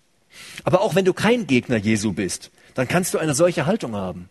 Aber 0.64 0.82
auch 0.82 0.96
wenn 0.96 1.06
du 1.06 1.14
kein 1.14 1.48
Gegner 1.48 1.78
Jesu 1.78 2.14
bist, 2.14 2.52
dann 2.74 2.88
kannst 2.88 3.14
du 3.14 3.18
eine 3.18 3.34
solche 3.34 3.66
Haltung 3.66 3.96
haben. 3.96 4.30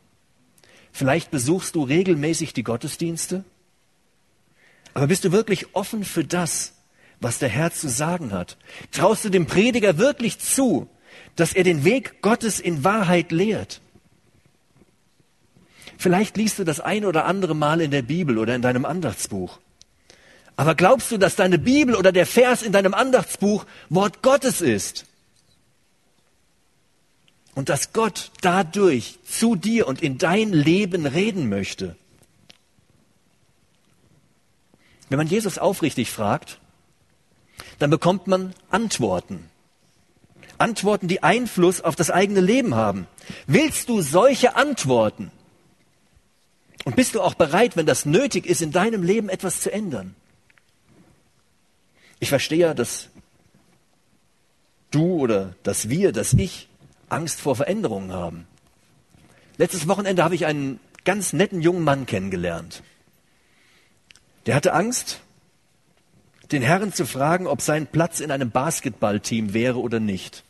Vielleicht 0.93 1.31
besuchst 1.31 1.75
du 1.75 1.83
regelmäßig 1.83 2.53
die 2.53 2.63
Gottesdienste, 2.63 3.45
aber 4.95 5.09
bist 5.09 5.25
du 5.25 5.33
wirklich 5.33 5.75
offen 5.75 6.05
für 6.05 6.25
das, 6.25 6.73
was 7.21 7.39
der 7.39 7.51
Herr 7.51 7.71
zu 7.71 7.87
sagen 7.89 8.33
hat? 8.33 8.57
Traust 8.93 9.27
du 9.27 9.29
dem 9.29 9.45
Prediger 9.45 9.99
wirklich 9.99 10.39
zu, 10.39 10.89
dass 11.35 11.53
er 11.53 11.65
den 11.65 11.85
Weg 11.85 12.23
Gottes 12.23 12.61
in 12.61 12.83
Wahrheit 12.83 13.31
lehrt? 13.31 13.83
Vielleicht 15.99 16.39
liest 16.39 16.59
du 16.59 16.65
das 16.65 16.81
ein 16.81 17.05
oder 17.05 17.27
andere 17.27 17.55
Mal 17.55 17.83
in 17.83 17.91
der 17.91 18.01
Bibel 18.01 18.39
oder 18.39 18.55
in 18.55 18.63
deinem 18.63 18.87
Andachtsbuch. 18.87 19.59
Aber 20.57 20.75
glaubst 20.75 21.13
du, 21.13 21.19
dass 21.19 21.37
deine 21.37 21.59
Bibel 21.59 21.95
oder 21.95 22.13
der 22.13 22.27
Vers 22.27 22.63
in 22.63 22.73
deinem 22.73 22.95
Andachtsbuch 22.95 23.67
Wort 23.91 24.23
Gottes 24.23 24.63
ist? 24.63 25.05
Und 27.55 27.69
dass 27.69 27.93
Gott 27.93 28.31
dadurch 28.41 29.19
zu 29.25 29.55
dir 29.55 29.87
und 29.87 30.03
in 30.03 30.19
dein 30.19 30.53
Leben 30.53 31.07
reden 31.07 31.49
möchte? 31.49 31.97
Wenn 35.09 35.19
man 35.19 35.27
Jesus 35.27 35.59
aufrichtig 35.59 36.11
fragt, 36.11 36.59
dann 37.79 37.91
bekommt 37.91 38.27
man 38.27 38.55
Antworten. 38.71 39.49
Antworten, 40.59 41.07
die 41.07 41.23
Einfluss 41.23 41.83
auf 41.83 41.97
das 41.97 42.11
eigene 42.11 42.41
Leben 42.41 42.75
haben. 42.75 43.07
Willst 43.47 43.91
du 43.91 44.01
solche 44.01 44.57
Antworten? 44.57 45.31
Und 46.85 46.97
bist 46.97 47.15
du 47.15 47.21
auch 47.21 47.35
bereit, 47.35 47.77
wenn 47.77 47.87
das 47.87 48.07
nötig 48.07 48.47
ist, 48.47 48.63
in 48.63 48.73
deinem 48.73 49.03
Leben 49.03 49.29
etwas 49.29 49.61
zu 49.61 49.71
ändern? 49.71 50.15
Ich 52.19 52.29
verstehe 52.29 52.59
ja, 52.59 52.75
dass 52.75 53.09
du 54.91 55.17
oder 55.17 55.55
dass 55.63 55.89
wir, 55.89 56.13
dass 56.13 56.33
ich 56.33 56.69
Angst 57.09 57.41
vor 57.41 57.57
Veränderungen 57.57 58.13
haben. 58.13 58.47
Letztes 59.59 59.89
Wochenende 59.89 60.25
habe 60.25 60.35
ich 60.35 60.47
einen 60.47 60.81
ganz 61.05 61.33
netten 61.33 61.61
jungen 61.61 61.85
Mann 61.85 62.07
kennengelernt. 62.07 62.83
Der 64.47 64.55
hatte 64.55 64.73
Angst, 64.73 65.21
den 66.53 66.63
Herrn 66.63 66.93
zu 66.93 67.07
fragen, 67.07 67.47
ob 67.47 67.61
sein 67.61 67.87
Platz 67.87 68.21
in 68.21 68.31
einem 68.31 68.51
Basketballteam 68.51 69.53
wäre 69.53 69.79
oder 69.79 70.01
nicht. 70.01 70.45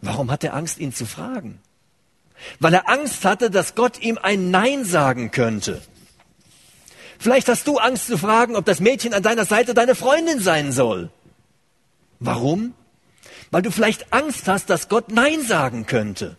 Warum 0.00 0.30
hat 0.30 0.44
er 0.44 0.54
Angst, 0.54 0.78
ihn 0.78 0.92
zu 0.92 1.06
fragen? 1.06 1.60
Weil 2.60 2.74
er 2.74 2.88
Angst 2.88 3.24
hatte, 3.24 3.50
dass 3.50 3.74
Gott 3.74 4.00
ihm 4.00 4.18
ein 4.18 4.50
Nein 4.50 4.84
sagen 4.84 5.30
könnte. 5.30 5.82
Vielleicht 7.18 7.48
hast 7.48 7.66
du 7.66 7.78
Angst 7.78 8.06
zu 8.06 8.18
fragen, 8.18 8.56
ob 8.56 8.64
das 8.64 8.80
Mädchen 8.80 9.14
an 9.14 9.22
deiner 9.22 9.44
Seite 9.44 9.74
deine 9.74 9.94
Freundin 9.94 10.40
sein 10.40 10.72
soll. 10.72 11.10
Warum? 12.20 12.74
Weil 13.50 13.62
du 13.62 13.70
vielleicht 13.70 14.12
Angst 14.12 14.48
hast, 14.48 14.70
dass 14.70 14.88
Gott 14.88 15.10
Nein 15.10 15.42
sagen 15.42 15.86
könnte. 15.86 16.36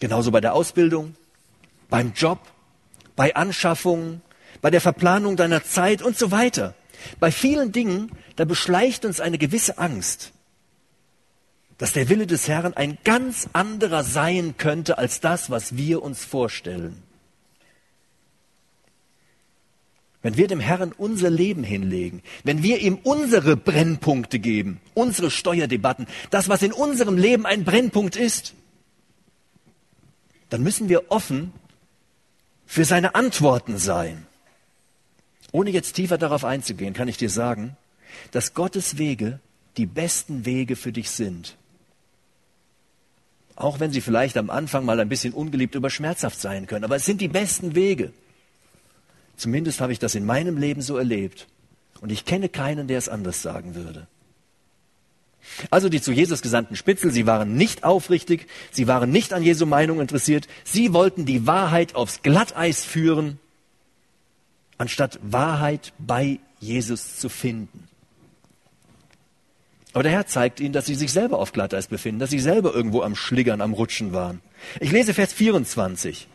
Genauso 0.00 0.30
bei 0.30 0.40
der 0.40 0.54
Ausbildung, 0.54 1.14
beim 1.88 2.12
Job, 2.14 2.40
bei 3.16 3.34
Anschaffungen, 3.36 4.22
bei 4.60 4.70
der 4.70 4.80
Verplanung 4.80 5.36
deiner 5.36 5.64
Zeit 5.64 6.02
und 6.02 6.18
so 6.18 6.30
weiter. 6.30 6.74
Bei 7.20 7.30
vielen 7.30 7.72
Dingen, 7.72 8.10
da 8.36 8.44
beschleicht 8.44 9.04
uns 9.04 9.20
eine 9.20 9.38
gewisse 9.38 9.78
Angst, 9.78 10.32
dass 11.78 11.92
der 11.92 12.08
Wille 12.08 12.26
des 12.26 12.48
Herrn 12.48 12.74
ein 12.74 12.98
ganz 13.04 13.48
anderer 13.52 14.04
sein 14.04 14.56
könnte 14.56 14.98
als 14.98 15.20
das, 15.20 15.50
was 15.50 15.76
wir 15.76 16.02
uns 16.02 16.24
vorstellen. 16.24 17.03
Wenn 20.24 20.38
wir 20.38 20.48
dem 20.48 20.58
Herrn 20.58 20.92
unser 20.96 21.28
Leben 21.28 21.64
hinlegen, 21.64 22.22
wenn 22.44 22.62
wir 22.62 22.78
ihm 22.78 22.98
unsere 23.02 23.58
Brennpunkte 23.58 24.38
geben, 24.38 24.80
unsere 24.94 25.30
Steuerdebatten, 25.30 26.06
das, 26.30 26.48
was 26.48 26.62
in 26.62 26.72
unserem 26.72 27.18
Leben 27.18 27.44
ein 27.44 27.64
Brennpunkt 27.64 28.16
ist, 28.16 28.54
dann 30.48 30.62
müssen 30.62 30.88
wir 30.88 31.10
offen 31.12 31.52
für 32.64 32.86
seine 32.86 33.14
Antworten 33.14 33.76
sein. 33.76 34.26
Ohne 35.52 35.68
jetzt 35.68 35.92
tiefer 35.92 36.16
darauf 36.16 36.46
einzugehen, 36.46 36.94
kann 36.94 37.08
ich 37.08 37.18
dir 37.18 37.28
sagen, 37.28 37.76
dass 38.30 38.54
Gottes 38.54 38.96
Wege 38.96 39.40
die 39.76 39.84
besten 39.84 40.46
Wege 40.46 40.74
für 40.74 40.90
dich 40.90 41.10
sind. 41.10 41.54
Auch 43.56 43.78
wenn 43.78 43.92
sie 43.92 44.00
vielleicht 44.00 44.38
am 44.38 44.48
Anfang 44.48 44.86
mal 44.86 45.00
ein 45.00 45.10
bisschen 45.10 45.34
ungeliebt 45.34 45.76
oder 45.76 45.90
schmerzhaft 45.90 46.40
sein 46.40 46.66
können, 46.66 46.84
aber 46.84 46.96
es 46.96 47.04
sind 47.04 47.20
die 47.20 47.28
besten 47.28 47.74
Wege. 47.74 48.14
Zumindest 49.36 49.80
habe 49.80 49.92
ich 49.92 49.98
das 49.98 50.14
in 50.14 50.24
meinem 50.24 50.58
Leben 50.58 50.82
so 50.82 50.96
erlebt. 50.96 51.46
Und 52.00 52.10
ich 52.12 52.24
kenne 52.24 52.48
keinen, 52.48 52.86
der 52.86 52.98
es 52.98 53.08
anders 53.08 53.42
sagen 53.42 53.74
würde. 53.74 54.06
Also 55.70 55.88
die 55.88 56.00
zu 56.00 56.12
Jesus 56.12 56.42
gesandten 56.42 56.76
Spitzel, 56.76 57.10
sie 57.10 57.26
waren 57.26 57.56
nicht 57.56 57.84
aufrichtig, 57.84 58.46
sie 58.70 58.88
waren 58.88 59.10
nicht 59.10 59.32
an 59.32 59.42
Jesu 59.42 59.66
Meinung 59.66 60.00
interessiert, 60.00 60.48
sie 60.64 60.92
wollten 60.92 61.26
die 61.26 61.46
Wahrheit 61.46 61.94
aufs 61.94 62.22
Glatteis 62.22 62.84
führen, 62.84 63.38
anstatt 64.78 65.18
Wahrheit 65.22 65.92
bei 65.98 66.40
Jesus 66.60 67.18
zu 67.18 67.28
finden. 67.28 67.88
Aber 69.92 70.02
der 70.02 70.12
Herr 70.12 70.26
zeigt 70.26 70.60
ihnen, 70.60 70.72
dass 70.72 70.86
sie 70.86 70.96
sich 70.96 71.12
selber 71.12 71.38
auf 71.38 71.52
Glatteis 71.52 71.86
befinden, 71.86 72.18
dass 72.18 72.30
sie 72.30 72.40
selber 72.40 72.74
irgendwo 72.74 73.02
am 73.02 73.14
Schliggern, 73.14 73.60
am 73.60 73.74
Rutschen 73.74 74.12
waren. 74.12 74.40
Ich 74.80 74.90
lese 74.90 75.14
Vers 75.14 75.32
24. 75.32 76.26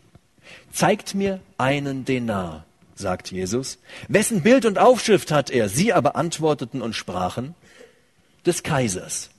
Zeigt 0.72 1.14
mir 1.14 1.42
einen 1.58 2.06
Denar 2.06 2.66
sagt 3.00 3.32
Jesus. 3.32 3.80
Wessen 4.08 4.42
Bild 4.44 4.66
und 4.66 4.78
Aufschrift 4.78 5.32
hat 5.32 5.50
er? 5.50 5.70
Sie 5.70 5.94
aber 5.94 6.16
antworteten 6.16 6.82
und 6.82 6.96
sprachen, 6.96 7.56
des 8.46 8.62
Kaisers. 8.62 9.30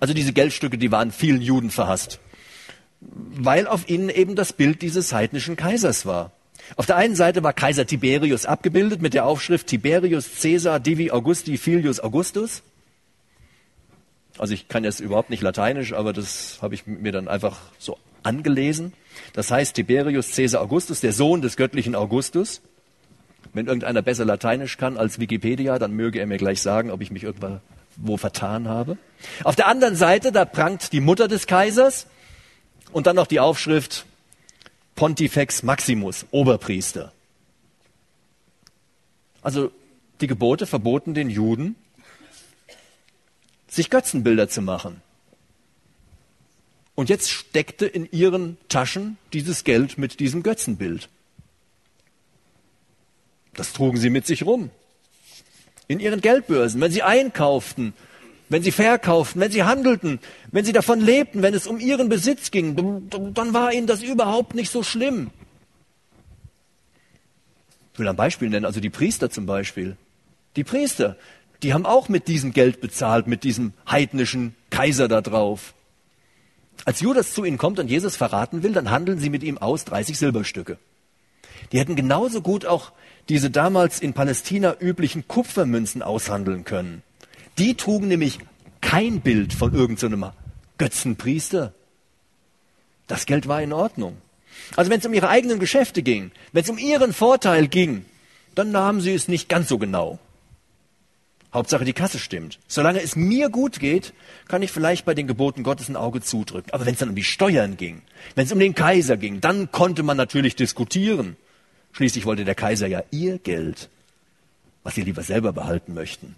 Also 0.00 0.14
diese 0.14 0.32
Geldstücke, 0.32 0.78
die 0.78 0.90
waren 0.90 1.12
vielen 1.12 1.42
Juden 1.42 1.70
verhasst, 1.70 2.18
weil 3.00 3.66
auf 3.66 3.88
ihnen 3.88 4.08
eben 4.08 4.36
das 4.36 4.52
Bild 4.52 4.82
dieses 4.82 5.12
heidnischen 5.12 5.56
Kaisers 5.56 6.06
war. 6.06 6.32
Auf 6.76 6.86
der 6.86 6.96
einen 6.96 7.14
Seite 7.14 7.42
war 7.42 7.52
Kaiser 7.52 7.86
Tiberius 7.86 8.46
abgebildet 8.46 9.02
mit 9.02 9.14
der 9.14 9.26
Aufschrift 9.26 9.66
Tiberius 9.66 10.28
Caesar 10.40 10.80
Divi 10.80 11.10
Augusti 11.10 11.58
Filius 11.58 12.00
Augustus. 12.00 12.62
Also 14.38 14.54
ich 14.54 14.68
kann 14.68 14.84
jetzt 14.84 15.00
überhaupt 15.00 15.30
nicht 15.30 15.42
Lateinisch, 15.42 15.92
aber 15.92 16.12
das 16.12 16.58
habe 16.62 16.74
ich 16.74 16.86
mir 16.86 17.12
dann 17.12 17.28
einfach 17.28 17.58
so 17.78 17.98
angelesen. 18.22 18.92
Das 19.32 19.50
heißt 19.50 19.74
Tiberius 19.74 20.34
Caesar 20.34 20.60
Augustus, 20.60 21.00
der 21.00 21.12
Sohn 21.12 21.42
des 21.42 21.56
göttlichen 21.56 21.94
Augustus. 21.94 22.60
Wenn 23.52 23.66
irgendeiner 23.66 24.02
besser 24.02 24.24
Lateinisch 24.24 24.76
kann 24.76 24.96
als 24.96 25.18
Wikipedia, 25.18 25.78
dann 25.78 25.92
möge 25.92 26.18
er 26.18 26.26
mir 26.26 26.36
gleich 26.36 26.60
sagen, 26.60 26.90
ob 26.90 27.00
ich 27.00 27.10
mich 27.10 27.24
irgendwo 27.24 28.16
vertan 28.16 28.68
habe. 28.68 28.98
Auf 29.44 29.56
der 29.56 29.68
anderen 29.68 29.96
Seite, 29.96 30.32
da 30.32 30.44
prangt 30.44 30.92
die 30.92 31.00
Mutter 31.00 31.28
des 31.28 31.46
Kaisers 31.46 32.06
und 32.92 33.06
dann 33.06 33.16
noch 33.16 33.26
die 33.26 33.40
Aufschrift 33.40 34.04
Pontifex 34.94 35.62
Maximus, 35.62 36.26
Oberpriester. 36.30 37.12
Also 39.42 39.70
die 40.20 40.26
Gebote 40.26 40.66
verboten 40.66 41.14
den 41.14 41.30
Juden, 41.30 41.76
sich 43.68 43.90
Götzenbilder 43.90 44.48
zu 44.48 44.62
machen. 44.62 45.02
Und 46.96 47.10
jetzt 47.10 47.30
steckte 47.30 47.86
in 47.86 48.10
ihren 48.10 48.56
Taschen 48.68 49.18
dieses 49.32 49.62
Geld 49.62 49.98
mit 49.98 50.18
diesem 50.18 50.42
Götzenbild. 50.42 51.08
Das 53.54 53.72
trugen 53.72 53.98
sie 53.98 54.10
mit 54.10 54.26
sich 54.26 54.44
rum. 54.44 54.70
In 55.88 56.00
ihren 56.00 56.20
Geldbörsen, 56.20 56.80
wenn 56.80 56.90
sie 56.90 57.02
einkauften, 57.02 57.92
wenn 58.48 58.62
sie 58.62 58.72
verkauften, 58.72 59.40
wenn 59.40 59.52
sie 59.52 59.62
handelten, 59.62 60.20
wenn 60.50 60.64
sie 60.64 60.72
davon 60.72 61.00
lebten, 61.00 61.42
wenn 61.42 61.54
es 61.54 61.66
um 61.66 61.78
ihren 61.78 62.08
Besitz 62.08 62.50
ging, 62.50 63.08
dann 63.10 63.52
war 63.52 63.72
ihnen 63.72 63.86
das 63.86 64.02
überhaupt 64.02 64.54
nicht 64.54 64.70
so 64.70 64.82
schlimm. 64.82 65.30
Ich 67.92 67.98
will 67.98 68.08
ein 68.08 68.16
Beispiel 68.16 68.48
nennen, 68.48 68.66
also 68.66 68.80
die 68.80 68.90
Priester 68.90 69.30
zum 69.30 69.46
Beispiel. 69.46 69.96
Die 70.56 70.64
Priester, 70.64 71.16
die 71.62 71.74
haben 71.74 71.84
auch 71.84 72.08
mit 72.08 72.26
diesem 72.28 72.52
Geld 72.52 72.80
bezahlt, 72.80 73.26
mit 73.26 73.44
diesem 73.44 73.74
heidnischen 73.88 74.54
Kaiser 74.70 75.08
da 75.08 75.20
drauf. 75.20 75.74
Als 76.84 77.00
Judas 77.00 77.32
zu 77.32 77.44
ihnen 77.44 77.58
kommt 77.58 77.78
und 77.78 77.88
Jesus 77.88 78.16
verraten 78.16 78.62
will, 78.62 78.72
dann 78.72 78.90
handeln 78.90 79.18
sie 79.18 79.30
mit 79.30 79.42
ihm 79.42 79.58
aus 79.58 79.84
30 79.84 80.18
Silberstücke. 80.18 80.78
Die 81.72 81.78
hätten 81.78 81.96
genauso 81.96 82.42
gut 82.42 82.66
auch 82.66 82.92
diese 83.28 83.50
damals 83.50 84.00
in 84.00 84.12
Palästina 84.12 84.76
üblichen 84.78 85.26
Kupfermünzen 85.26 86.02
aushandeln 86.02 86.64
können. 86.64 87.02
Die 87.58 87.74
trugen 87.74 88.08
nämlich 88.08 88.38
kein 88.80 89.20
Bild 89.20 89.52
von 89.52 89.74
irgendeinem 89.74 90.20
so 90.20 90.30
Götzenpriester. 90.78 91.72
Das 93.06 93.26
Geld 93.26 93.48
war 93.48 93.62
in 93.62 93.72
Ordnung. 93.72 94.18
Also 94.76 94.90
wenn 94.90 95.00
es 95.00 95.06
um 95.06 95.14
ihre 95.14 95.28
eigenen 95.28 95.58
Geschäfte 95.58 96.02
ging, 96.02 96.30
wenn 96.52 96.62
es 96.62 96.70
um 96.70 96.78
ihren 96.78 97.12
Vorteil 97.12 97.68
ging, 97.68 98.04
dann 98.54 98.70
nahmen 98.70 99.00
sie 99.00 99.14
es 99.14 99.28
nicht 99.28 99.48
ganz 99.48 99.68
so 99.68 99.78
genau. 99.78 100.18
Hauptsache 101.52 101.84
die 101.84 101.92
Kasse 101.92 102.18
stimmt. 102.18 102.58
Solange 102.68 103.00
es 103.00 103.16
mir 103.16 103.48
gut 103.48 103.80
geht, 103.80 104.12
kann 104.48 104.62
ich 104.62 104.72
vielleicht 104.72 105.04
bei 105.04 105.14
den 105.14 105.26
Geboten 105.26 105.62
Gottes 105.62 105.88
ein 105.88 105.96
Auge 105.96 106.20
zudrücken. 106.20 106.72
Aber 106.72 106.84
wenn 106.84 106.94
es 106.94 107.00
dann 107.00 107.08
um 107.08 107.14
die 107.14 107.24
Steuern 107.24 107.76
ging, 107.76 108.02
wenn 108.34 108.46
es 108.46 108.52
um 108.52 108.58
den 108.58 108.74
Kaiser 108.74 109.16
ging, 109.16 109.40
dann 109.40 109.70
konnte 109.72 110.02
man 110.02 110.16
natürlich 110.16 110.56
diskutieren. 110.56 111.36
Schließlich 111.92 112.26
wollte 112.26 112.44
der 112.44 112.54
Kaiser 112.54 112.86
ja 112.86 113.02
ihr 113.10 113.38
Geld, 113.38 113.88
was 114.82 114.94
sie 114.96 115.02
lieber 115.02 115.22
selber 115.22 115.52
behalten 115.52 115.94
möchten. 115.94 116.34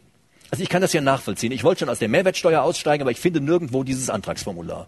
Also 0.51 0.63
ich 0.63 0.69
kann 0.69 0.83
das 0.83 0.93
ja 0.93 1.01
nachvollziehen. 1.01 1.53
Ich 1.53 1.65
wollte 1.65 1.81
schon 1.81 1.89
aus 1.89 1.99
der 1.99 2.09
Mehrwertsteuer 2.09 2.63
aussteigen, 2.63 3.03
aber 3.03 3.11
ich 3.11 3.19
finde 3.19 3.41
nirgendwo 3.41 3.83
dieses 3.83 4.09
Antragsformular. 4.09 4.87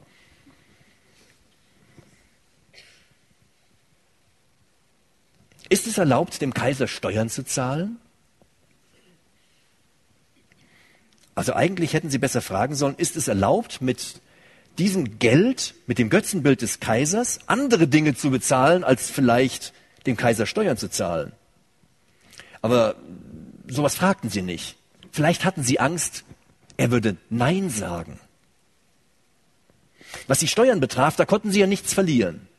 Ist 5.69 5.87
es 5.87 5.99
erlaubt, 5.99 6.41
dem 6.43 6.53
Kaiser 6.53 6.89
Steuern 6.89 7.29
zu 7.29 7.45
zahlen? 7.45 7.99
Also 11.41 11.55
eigentlich 11.55 11.95
hätten 11.95 12.11
Sie 12.11 12.19
besser 12.19 12.43
fragen 12.43 12.75
sollen, 12.75 12.97
ist 12.99 13.17
es 13.17 13.27
erlaubt, 13.27 13.81
mit 13.81 14.21
diesem 14.77 15.19
Geld, 15.19 15.75
mit 15.87 15.99
dem 15.99 16.11
Götzenbild 16.11 16.61
des 16.61 16.81
Kaisers, 16.81 17.39
andere 17.47 17.89
Dinge 17.89 18.15
zu 18.15 18.31
bezahlen, 18.31 18.85
als 18.85 19.09
vielleicht 19.09 19.73
dem 20.05 20.19
Kaiser 20.19 20.45
Steuern 20.45 20.77
zu 20.77 20.91
zahlen. 20.91 21.33
Aber 22.61 22.97
sowas 23.67 23.95
fragten 23.95 24.29
sie 24.29 24.43
nicht. 24.43 24.77
Vielleicht 25.13 25.47
hatten 25.47 25.63
sie 25.63 25.81
Angst, 25.81 26.25
er 26.77 26.91
würde 26.91 27.17
Nein 27.31 27.71
sagen. 27.71 28.21
Was 30.27 30.41
die 30.41 30.47
Steuern 30.47 30.81
betraf, 30.81 31.17
da 31.17 31.25
konnten 31.25 31.53
sie 31.53 31.61
ja 31.61 31.67
nichts 31.67 31.95
verlieren. 31.95 32.50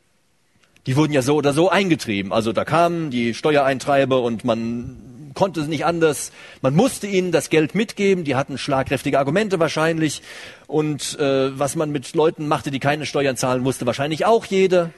Die 0.86 0.96
wurden 0.96 1.12
ja 1.12 1.22
so 1.22 1.36
oder 1.36 1.52
so 1.52 1.68
eingetrieben. 1.68 2.32
Also 2.32 2.52
da 2.52 2.64
kamen 2.64 3.10
die 3.10 3.34
Steuereintreiber 3.34 4.20
und 4.22 4.44
man 4.44 5.32
konnte 5.34 5.60
es 5.60 5.68
nicht 5.68 5.84
anders. 5.84 6.32
Man 6.60 6.74
musste 6.74 7.06
ihnen 7.06 7.32
das 7.32 7.50
Geld 7.50 7.74
mitgeben. 7.74 8.24
Die 8.24 8.34
hatten 8.34 8.58
schlagkräftige 8.58 9.18
Argumente 9.18 9.60
wahrscheinlich. 9.60 10.22
Und 10.66 11.18
äh, 11.18 11.56
was 11.58 11.76
man 11.76 11.90
mit 11.90 12.14
Leuten 12.14 12.48
machte, 12.48 12.70
die 12.70 12.80
keine 12.80 13.06
Steuern 13.06 13.36
zahlen 13.36 13.62
musste, 13.62 13.86
wahrscheinlich 13.86 14.26
auch 14.26 14.44
jeder. 14.44 14.90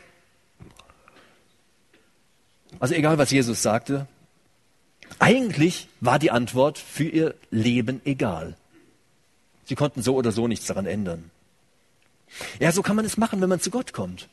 Also 2.80 2.94
egal, 2.94 3.18
was 3.18 3.30
Jesus 3.30 3.62
sagte, 3.62 4.06
eigentlich 5.18 5.88
war 6.00 6.18
die 6.18 6.30
Antwort 6.30 6.78
für 6.78 7.04
ihr 7.04 7.34
Leben 7.50 8.00
egal. 8.04 8.56
Sie 9.64 9.74
konnten 9.74 10.02
so 10.02 10.14
oder 10.16 10.32
so 10.32 10.48
nichts 10.48 10.66
daran 10.66 10.86
ändern. 10.86 11.30
Ja, 12.58 12.72
so 12.72 12.82
kann 12.82 12.96
man 12.96 13.04
es 13.04 13.16
machen, 13.16 13.40
wenn 13.40 13.48
man 13.48 13.60
zu 13.60 13.70
Gott 13.70 13.92
kommt. 13.92 14.28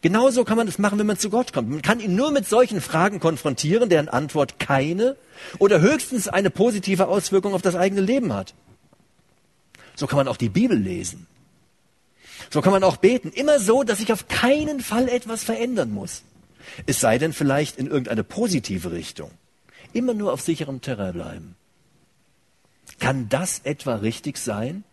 Genauso 0.00 0.44
kann 0.44 0.56
man 0.56 0.68
es 0.68 0.78
machen, 0.78 0.98
wenn 0.98 1.06
man 1.06 1.18
zu 1.18 1.30
Gott 1.30 1.52
kommt. 1.52 1.70
Man 1.70 1.82
kann 1.82 2.00
ihn 2.00 2.14
nur 2.14 2.30
mit 2.30 2.46
solchen 2.46 2.80
Fragen 2.80 3.20
konfrontieren, 3.20 3.88
deren 3.88 4.08
Antwort 4.08 4.58
keine 4.58 5.16
oder 5.58 5.80
höchstens 5.80 6.28
eine 6.28 6.50
positive 6.50 7.08
Auswirkung 7.08 7.54
auf 7.54 7.62
das 7.62 7.74
eigene 7.74 8.00
Leben 8.00 8.32
hat. 8.32 8.54
So 9.96 10.06
kann 10.06 10.16
man 10.16 10.28
auch 10.28 10.36
die 10.36 10.48
Bibel 10.48 10.78
lesen. 10.78 11.26
So 12.50 12.60
kann 12.60 12.72
man 12.72 12.84
auch 12.84 12.96
beten. 12.96 13.30
Immer 13.30 13.60
so, 13.60 13.82
dass 13.82 13.98
sich 13.98 14.12
auf 14.12 14.28
keinen 14.28 14.80
Fall 14.80 15.08
etwas 15.08 15.44
verändern 15.44 15.90
muss. 15.90 16.22
Es 16.86 17.00
sei 17.00 17.18
denn 17.18 17.32
vielleicht 17.32 17.78
in 17.78 17.86
irgendeine 17.86 18.24
positive 18.24 18.92
Richtung. 18.92 19.30
Immer 19.92 20.14
nur 20.14 20.32
auf 20.32 20.40
sicherem 20.40 20.80
Terrain 20.80 21.12
bleiben. 21.12 21.56
Kann 22.98 23.28
das 23.28 23.60
etwa 23.64 23.96
richtig 23.96 24.38
sein? 24.38 24.84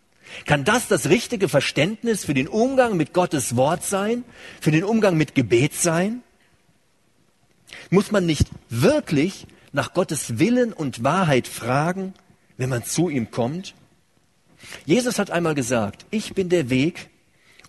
Kann 0.46 0.64
das 0.64 0.88
das 0.88 1.10
richtige 1.10 1.50
Verständnis 1.50 2.26
für 2.26 2.34
den 2.34 2.48
Umgang 2.48 2.98
mit 2.98 3.14
Gottes 3.14 3.56
Wort 3.56 3.84
sein? 3.84 4.24
Für 4.60 4.72
den 4.72 4.84
Umgang 4.84 5.18
mit 5.18 5.36
Gebet 5.36 5.74
sein? 5.74 6.24
Muss 7.90 8.12
man 8.12 8.26
nicht 8.26 8.48
wirklich 8.70 9.48
nach 9.72 9.94
Gottes 9.94 10.40
Willen 10.40 10.74
und 10.74 11.04
Wahrheit 11.04 11.48
fragen, 11.48 12.14
wenn 12.58 12.70
man 12.70 12.84
zu 12.84 13.10
ihm 13.10 13.32
kommt? 13.32 13.76
Jesus 14.86 15.20
hat 15.20 15.32
einmal 15.32 15.56
gesagt, 15.56 16.06
ich 16.12 16.34
bin 16.34 16.50
der 16.50 16.70
Weg, 16.70 17.10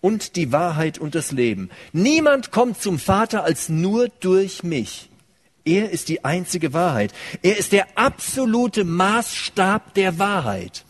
und 0.03 0.37
die 0.37 0.53
Wahrheit 0.53 0.99
und 0.99 1.15
das 1.15 1.33
Leben. 1.33 1.71
Niemand 1.95 2.51
kommt 2.51 2.83
zum 2.83 2.99
Vater 2.99 3.45
als 3.45 3.71
nur 3.71 4.09
durch 4.21 4.63
mich. 4.63 5.09
Er 5.65 5.91
ist 5.91 6.09
die 6.09 6.25
einzige 6.25 6.75
Wahrheit. 6.75 7.15
Er 7.41 7.57
ist 7.57 7.73
der 7.73 7.87
absolute 7.97 8.85
Maßstab 8.85 9.95
der 9.95 10.19
Wahrheit. 10.19 10.85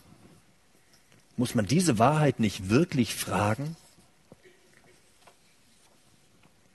Muss 1.36 1.54
man 1.54 1.66
diese 1.66 1.98
Wahrheit 1.98 2.40
nicht 2.40 2.68
wirklich 2.68 3.14
fragen? 3.14 3.76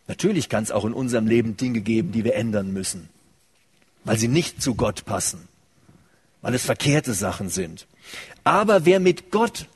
Natürlich 0.07 0.49
kann 0.49 0.63
es 0.63 0.71
auch 0.71 0.85
in 0.85 0.93
unserem 0.93 1.27
Leben 1.27 1.57
Dinge 1.57 1.81
geben, 1.81 2.11
die 2.11 2.23
wir 2.23 2.35
ändern 2.35 2.71
müssen, 2.71 3.09
weil 4.03 4.17
sie 4.17 4.29
nicht 4.29 4.61
zu 4.61 4.75
Gott 4.75 5.05
passen, 5.05 5.47
weil 6.41 6.53
es 6.53 6.63
verkehrte 6.65 7.13
Sachen 7.13 7.49
sind. 7.49 7.87
Aber 8.43 8.85
wer 8.85 8.99
mit 8.99 9.31
Gott 9.31 9.67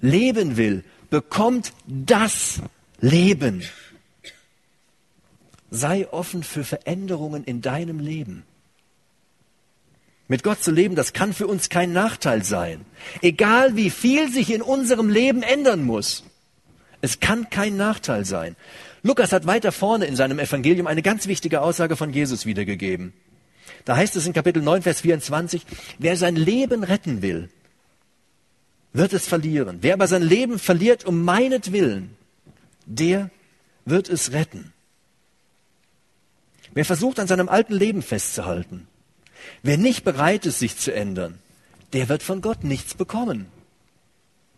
leben 0.00 0.56
will, 0.56 0.84
bekommt 1.08 1.72
das 1.86 2.60
Leben. 3.00 3.62
Sei 5.70 6.08
offen 6.12 6.42
für 6.42 6.64
Veränderungen 6.64 7.44
in 7.44 7.62
deinem 7.62 8.00
Leben. 8.00 8.44
Mit 10.26 10.42
Gott 10.42 10.62
zu 10.62 10.70
leben, 10.70 10.94
das 10.94 11.12
kann 11.12 11.34
für 11.34 11.46
uns 11.46 11.68
kein 11.68 11.92
Nachteil 11.92 12.44
sein. 12.44 12.84
Egal 13.20 13.76
wie 13.76 13.90
viel 13.90 14.30
sich 14.30 14.50
in 14.52 14.62
unserem 14.62 15.10
Leben 15.10 15.42
ändern 15.42 15.84
muss. 15.84 16.24
Es 17.02 17.20
kann 17.20 17.50
kein 17.50 17.76
Nachteil 17.76 18.24
sein. 18.24 18.56
Lukas 19.02 19.32
hat 19.32 19.46
weiter 19.46 19.70
vorne 19.70 20.06
in 20.06 20.16
seinem 20.16 20.38
Evangelium 20.38 20.86
eine 20.86 21.02
ganz 21.02 21.26
wichtige 21.26 21.60
Aussage 21.60 21.96
von 21.96 22.10
Jesus 22.10 22.46
wiedergegeben. 22.46 23.12
Da 23.84 23.96
heißt 23.96 24.16
es 24.16 24.26
in 24.26 24.32
Kapitel 24.32 24.62
9, 24.62 24.80
Vers 24.80 25.02
24, 25.02 25.66
wer 25.98 26.16
sein 26.16 26.36
Leben 26.36 26.84
retten 26.84 27.20
will, 27.20 27.50
wird 28.94 29.12
es 29.12 29.26
verlieren. 29.28 29.78
Wer 29.82 29.94
aber 29.94 30.06
sein 30.06 30.22
Leben 30.22 30.58
verliert 30.58 31.04
um 31.04 31.22
meinetwillen, 31.22 32.16
der 32.86 33.30
wird 33.84 34.08
es 34.08 34.32
retten. 34.32 34.72
Wer 36.72 36.86
versucht, 36.86 37.20
an 37.20 37.26
seinem 37.26 37.50
alten 37.50 37.74
Leben 37.74 38.00
festzuhalten, 38.00 38.88
wer 39.62 39.76
nicht 39.76 40.04
bereit 40.04 40.46
ist, 40.46 40.58
sich 40.58 40.76
zu 40.76 40.92
ändern, 40.92 41.38
der 41.92 42.08
wird 42.08 42.22
von 42.22 42.40
Gott 42.40 42.64
nichts 42.64 42.94
bekommen. 42.94 43.46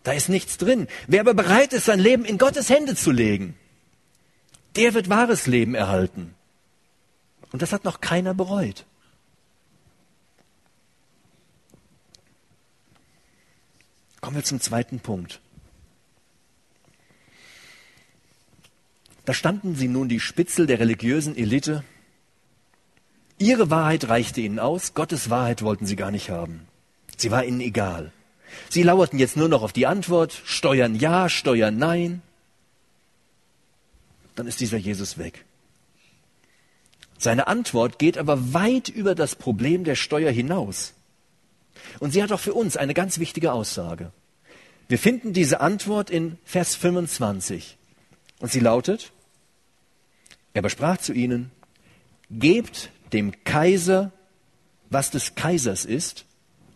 Da 0.03 0.12
ist 0.12 0.29
nichts 0.29 0.57
drin. 0.57 0.87
Wer 1.09 1.20
aber 1.20 1.35
bereit 1.35 1.72
ist, 1.72 1.87
sein 1.87 1.99
Leben 1.99 2.25
in 2.25 2.38
Gottes 2.38 2.70
Hände 2.70 2.94
zu 2.94 3.11
legen, 3.11 3.57
der 4.77 4.94
wird 4.94 5.09
wahres 5.09 5.46
Leben 5.46 5.75
erhalten. 5.75 6.35
Und 7.53 7.62
das 7.62 7.72
hat 7.72 7.85
noch 7.85 8.01
keiner 8.01 8.35
bereut. 8.35 8.85
Kommen 14.20 14.37
wir 14.37 14.44
zum 14.44 14.61
zweiten 14.61 15.01
Punkt. 15.01 15.40
Da 19.25 19.35
standen 19.35 19.75
sie 19.75 19.88
nun 19.88 20.09
die 20.09 20.20
Spitzel 20.20 20.66
der 20.66 20.79
religiösen 20.79 21.37
Elite. 21.37 21.85
Ihre 23.38 23.70
Wahrheit 23.70 24.09
reichte 24.09 24.40
ihnen 24.40 24.59
aus, 24.59 24.94
Gottes 24.94 25.29
Wahrheit 25.29 25.62
wollten 25.62 25.87
sie 25.87 25.96
gar 25.96 26.11
nicht 26.11 26.31
haben. 26.31 26.66
Sie 27.16 27.31
war 27.31 27.44
ihnen 27.44 27.61
egal. 27.61 28.12
Sie 28.70 28.83
lauerten 28.83 29.18
jetzt 29.18 29.37
nur 29.37 29.49
noch 29.49 29.62
auf 29.62 29.72
die 29.72 29.87
Antwort, 29.87 30.40
Steuern 30.44 30.94
ja, 30.94 31.29
Steuern 31.29 31.77
nein. 31.77 32.22
Dann 34.35 34.46
ist 34.46 34.61
dieser 34.61 34.79
Jesus 34.79 35.18
weg. 35.18 35.44
Seine 37.18 37.46
Antwort 37.46 37.99
geht 37.99 38.18
aber 38.18 38.53
weit 38.53 38.88
über 38.88 39.14
das 39.14 39.35
Problem 39.35 39.85
der 39.85 39.94
Steuer 39.94 40.31
hinaus. 40.31 40.92
Und 41.99 42.12
sie 42.12 42.22
hat 42.22 42.33
auch 42.33 42.40
für 42.40 42.55
uns 42.55 42.77
eine 42.77 42.94
ganz 42.94 43.18
wichtige 43.18 43.53
Aussage. 43.53 44.12
Wir 44.88 44.99
finden 44.99 45.33
diese 45.33 45.61
Antwort 45.61 46.11
in 46.11 46.38
Vers 46.44 46.75
25. 46.75 47.77
Und 48.38 48.53
sie 48.53 48.61
lautet, 48.61 49.12
er 50.53 50.62
besprach 50.62 50.99
zu 50.99 51.12
ihnen, 51.12 51.51
gebt 52.31 52.90
dem 53.12 53.45
Kaiser, 53.45 54.12
was 54.90 55.11
des 55.11 55.35
Kaisers 55.35 55.85
ist, 55.85 56.25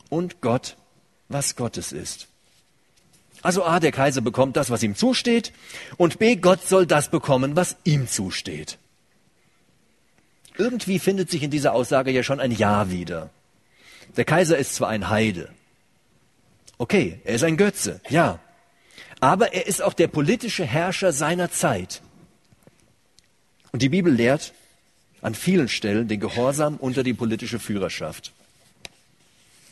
und 0.08 0.40
Gott, 0.40 0.76
was 1.28 1.56
Gottes 1.56 1.92
ist. 1.92 2.28
Also 3.42 3.64
A, 3.64 3.80
der 3.80 3.92
Kaiser 3.92 4.20
bekommt 4.20 4.56
das, 4.56 4.70
was 4.70 4.82
ihm 4.82 4.96
zusteht, 4.96 5.52
und 5.96 6.18
B, 6.18 6.36
Gott 6.36 6.66
soll 6.66 6.86
das 6.86 7.10
bekommen, 7.10 7.56
was 7.56 7.76
ihm 7.84 8.08
zusteht. 8.08 8.78
Irgendwie 10.58 10.98
findet 10.98 11.30
sich 11.30 11.42
in 11.42 11.50
dieser 11.50 11.72
Aussage 11.72 12.10
ja 12.10 12.22
schon 12.22 12.40
ein 12.40 12.52
Ja 12.52 12.90
wieder. 12.90 13.30
Der 14.16 14.24
Kaiser 14.24 14.58
ist 14.58 14.74
zwar 14.74 14.88
ein 14.88 15.08
Heide. 15.08 15.48
Okay, 16.76 17.20
er 17.24 17.34
ist 17.34 17.44
ein 17.44 17.56
Götze, 17.56 18.00
ja. 18.08 18.40
Aber 19.20 19.54
er 19.54 19.66
ist 19.66 19.82
auch 19.82 19.92
der 19.92 20.08
politische 20.08 20.64
Herrscher 20.64 21.12
seiner 21.12 21.50
Zeit. 21.50 22.02
Und 23.72 23.82
die 23.82 23.88
Bibel 23.88 24.12
lehrt 24.12 24.52
an 25.22 25.34
vielen 25.34 25.68
Stellen 25.68 26.08
den 26.08 26.20
Gehorsam 26.20 26.76
unter 26.76 27.02
die 27.02 27.14
politische 27.14 27.58
Führerschaft. 27.58 28.32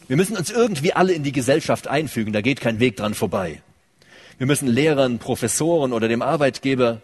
Wir 0.06 0.16
müssen 0.16 0.36
uns 0.36 0.50
irgendwie 0.50 0.94
alle 0.94 1.12
in 1.12 1.22
die 1.22 1.32
Gesellschaft 1.32 1.88
einfügen, 1.88 2.32
da 2.32 2.40
geht 2.40 2.60
kein 2.60 2.80
Weg 2.80 2.96
dran 2.96 3.14
vorbei. 3.14 3.62
Wir 4.38 4.46
müssen 4.46 4.68
Lehrern, 4.68 5.18
Professoren 5.18 5.92
oder 5.92 6.08
dem 6.08 6.22
Arbeitgeber 6.22 7.02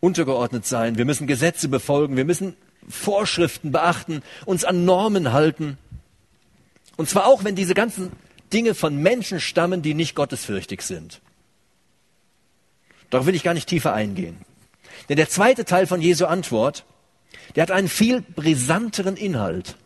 untergeordnet 0.00 0.66
sein. 0.66 0.98
Wir 0.98 1.06
müssen 1.06 1.26
Gesetze 1.26 1.68
befolgen. 1.68 2.16
Wir 2.16 2.26
müssen 2.26 2.54
Vorschriften 2.88 3.72
beachten, 3.72 4.22
uns 4.44 4.64
an 4.64 4.84
Normen 4.84 5.32
halten. 5.32 5.78
Und 6.96 7.08
zwar 7.08 7.26
auch, 7.26 7.44
wenn 7.44 7.54
diese 7.54 7.74
ganzen 7.74 8.12
Dinge 8.52 8.74
von 8.74 8.96
Menschen 8.96 9.40
stammen, 9.40 9.82
die 9.82 9.94
nicht 9.94 10.14
gottesfürchtig 10.14 10.82
sind. 10.82 11.20
Darauf 13.10 13.26
will 13.26 13.34
ich 13.34 13.42
gar 13.42 13.54
nicht 13.54 13.68
tiefer 13.68 13.94
eingehen. 13.94 14.36
Denn 15.08 15.16
der 15.16 15.28
zweite 15.28 15.64
Teil 15.64 15.86
von 15.86 16.02
Jesu 16.02 16.26
Antwort, 16.26 16.84
der 17.54 17.62
hat 17.62 17.70
einen 17.70 17.88
viel 17.88 18.20
brisanteren 18.20 19.16
Inhalt. 19.16 19.76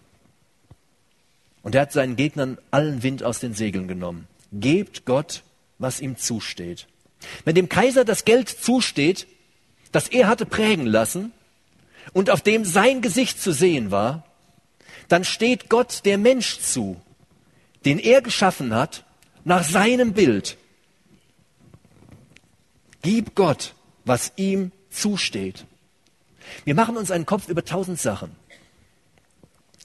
Und 1.62 1.74
er 1.74 1.82
hat 1.82 1.92
seinen 1.92 2.16
Gegnern 2.16 2.58
allen 2.70 3.02
Wind 3.02 3.22
aus 3.22 3.38
den 3.38 3.54
Segeln 3.54 3.88
genommen. 3.88 4.26
Gebt 4.52 5.04
Gott, 5.04 5.42
was 5.78 6.00
ihm 6.00 6.16
zusteht. 6.16 6.86
Wenn 7.44 7.54
dem 7.54 7.68
Kaiser 7.68 8.04
das 8.04 8.24
Geld 8.24 8.48
zusteht, 8.48 9.26
das 9.92 10.08
er 10.08 10.26
hatte 10.26 10.46
prägen 10.46 10.86
lassen 10.86 11.32
und 12.12 12.30
auf 12.30 12.40
dem 12.40 12.64
sein 12.64 13.00
Gesicht 13.00 13.40
zu 13.40 13.52
sehen 13.52 13.90
war, 13.90 14.24
dann 15.08 15.24
steht 15.24 15.68
Gott 15.68 16.04
der 16.04 16.18
Mensch 16.18 16.58
zu, 16.58 17.00
den 17.84 17.98
er 17.98 18.22
geschaffen 18.22 18.74
hat, 18.74 19.04
nach 19.44 19.64
seinem 19.64 20.14
Bild. 20.14 20.56
Gib 23.02 23.34
Gott, 23.34 23.74
was 24.04 24.32
ihm 24.36 24.72
zusteht. 24.90 25.66
Wir 26.64 26.74
machen 26.74 26.96
uns 26.96 27.10
einen 27.10 27.26
Kopf 27.26 27.48
über 27.48 27.64
tausend 27.64 28.00
Sachen. 28.00 28.36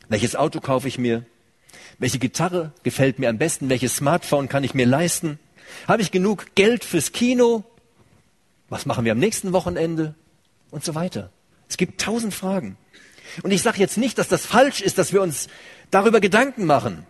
Welches 0.09 0.35
Auto 0.35 0.59
kaufe 0.59 0.87
ich 0.87 0.97
mir? 0.97 1.25
Welche 1.99 2.19
Gitarre 2.19 2.71
gefällt 2.83 3.19
mir 3.19 3.29
am 3.29 3.37
besten? 3.37 3.69
Welches 3.69 3.95
Smartphone 3.95 4.49
kann 4.49 4.63
ich 4.63 4.73
mir 4.73 4.85
leisten? 4.85 5.39
Habe 5.87 6.01
ich 6.01 6.11
genug 6.11 6.55
Geld 6.55 6.83
fürs 6.83 7.11
Kino? 7.11 7.63
Was 8.69 8.85
machen 8.85 9.05
wir 9.05 9.11
am 9.11 9.19
nächsten 9.19 9.53
Wochenende? 9.53 10.15
Und 10.71 10.83
so 10.83 10.95
weiter. 10.95 11.31
Es 11.69 11.77
gibt 11.77 12.01
tausend 12.01 12.33
Fragen. 12.33 12.77
Und 13.43 13.51
ich 13.51 13.61
sage 13.61 13.79
jetzt 13.79 13.97
nicht, 13.97 14.17
dass 14.17 14.27
das 14.27 14.45
falsch 14.45 14.81
ist, 14.81 14.97
dass 14.97 15.13
wir 15.13 15.21
uns 15.21 15.47
darüber 15.91 16.19
Gedanken 16.19 16.65
machen 16.65 17.05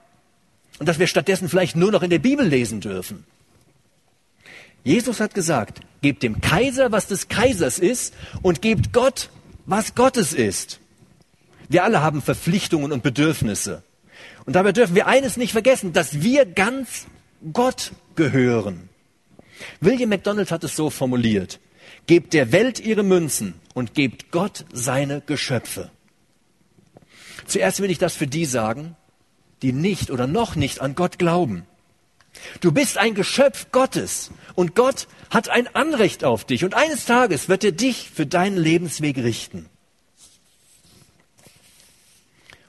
und 0.79 0.87
dass 0.87 0.99
wir 0.99 1.07
stattdessen 1.07 1.49
vielleicht 1.49 1.75
nur 1.75 1.91
noch 1.91 2.03
in 2.03 2.09
der 2.09 2.19
Bibel 2.19 2.45
lesen 2.45 2.81
dürfen. 2.81 3.25
Jesus 4.83 5.19
hat 5.19 5.33
gesagt, 5.33 5.81
gebt 6.01 6.23
dem 6.23 6.39
Kaiser, 6.39 6.91
was 6.91 7.07
des 7.07 7.27
Kaisers 7.27 7.77
ist, 7.77 8.13
und 8.41 8.61
gebt 8.61 8.93
Gott, 8.93 9.29
was 9.67 9.93
Gottes 9.93 10.33
ist. 10.33 10.79
Wir 11.69 11.83
alle 11.83 12.01
haben 12.01 12.23
Verpflichtungen 12.23 12.91
und 12.91 13.03
Bedürfnisse. 13.03 13.83
Und 14.45 14.53
dabei 14.55 14.71
dürfen 14.71 14.95
wir 14.95 15.05
eines 15.05 15.37
nicht 15.37 15.51
vergessen, 15.51 15.93
dass 15.93 16.21
wir 16.23 16.45
ganz 16.45 17.05
Gott 17.53 17.91
gehören. 18.15 18.89
William 19.81 20.09
MacDonald 20.09 20.51
hat 20.51 20.63
es 20.63 20.75
so 20.75 20.89
formuliert. 20.89 21.59
Gebt 22.07 22.33
der 22.33 22.51
Welt 22.53 22.79
ihre 22.79 23.03
Münzen 23.03 23.55
und 23.73 23.93
gebt 23.93 24.31
Gott 24.31 24.65
seine 24.71 25.21
Geschöpfe. 25.21 25.91
Zuerst 27.45 27.81
will 27.81 27.91
ich 27.91 27.97
das 27.97 28.15
für 28.15 28.27
die 28.27 28.45
sagen, 28.45 28.95
die 29.61 29.73
nicht 29.73 30.09
oder 30.09 30.27
noch 30.27 30.55
nicht 30.55 30.79
an 30.79 30.95
Gott 30.95 31.19
glauben. 31.19 31.65
Du 32.61 32.71
bist 32.71 32.97
ein 32.97 33.13
Geschöpf 33.13 33.67
Gottes 33.71 34.31
und 34.55 34.75
Gott 34.75 35.07
hat 35.29 35.49
ein 35.49 35.67
Anrecht 35.75 36.23
auf 36.23 36.45
dich 36.45 36.63
und 36.63 36.73
eines 36.73 37.05
Tages 37.05 37.49
wird 37.49 37.63
er 37.63 37.71
dich 37.71 38.09
für 38.09 38.25
deinen 38.25 38.57
Lebensweg 38.57 39.17
richten. 39.17 39.69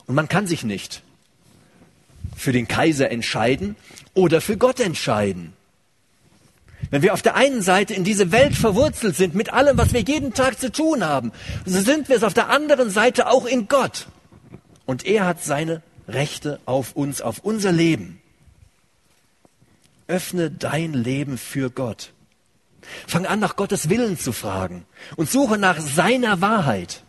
Und 0.06 0.14
man 0.14 0.28
kann 0.28 0.46
sich 0.46 0.64
nicht 0.64 1.02
für 2.36 2.52
den 2.52 2.68
Kaiser 2.68 3.10
entscheiden 3.10 3.76
oder 4.14 4.40
für 4.40 4.56
Gott 4.56 4.80
entscheiden. 4.80 5.52
Wenn 6.90 7.02
wir 7.02 7.12
auf 7.12 7.22
der 7.22 7.34
einen 7.34 7.60
Seite 7.60 7.92
in 7.92 8.04
diese 8.04 8.32
Welt 8.32 8.54
verwurzelt 8.54 9.16
sind 9.16 9.34
mit 9.34 9.52
allem, 9.52 9.76
was 9.76 9.92
wir 9.92 10.00
jeden 10.00 10.32
Tag 10.32 10.58
zu 10.58 10.72
tun 10.72 11.04
haben, 11.04 11.32
so 11.66 11.80
sind 11.80 12.08
wir 12.08 12.16
es 12.16 12.22
auf 12.22 12.34
der 12.34 12.48
anderen 12.48 12.90
Seite 12.90 13.28
auch 13.28 13.44
in 13.44 13.68
Gott. 13.68 14.06
Und 14.86 15.04
er 15.04 15.26
hat 15.26 15.42
seine 15.42 15.82
Rechte 16.06 16.60
auf 16.64 16.96
uns, 16.96 17.20
auf 17.20 17.40
unser 17.40 17.72
Leben. 17.72 18.17
Öffne 20.08 20.50
dein 20.50 20.94
Leben 20.94 21.38
für 21.38 21.70
Gott. 21.70 22.12
Fang 23.06 23.26
an, 23.26 23.40
nach 23.40 23.56
Gottes 23.56 23.88
Willen 23.90 24.18
zu 24.18 24.32
fragen 24.32 24.86
und 25.16 25.30
suche 25.30 25.58
nach 25.58 25.78
seiner 25.78 26.40
Wahrheit. 26.40 27.02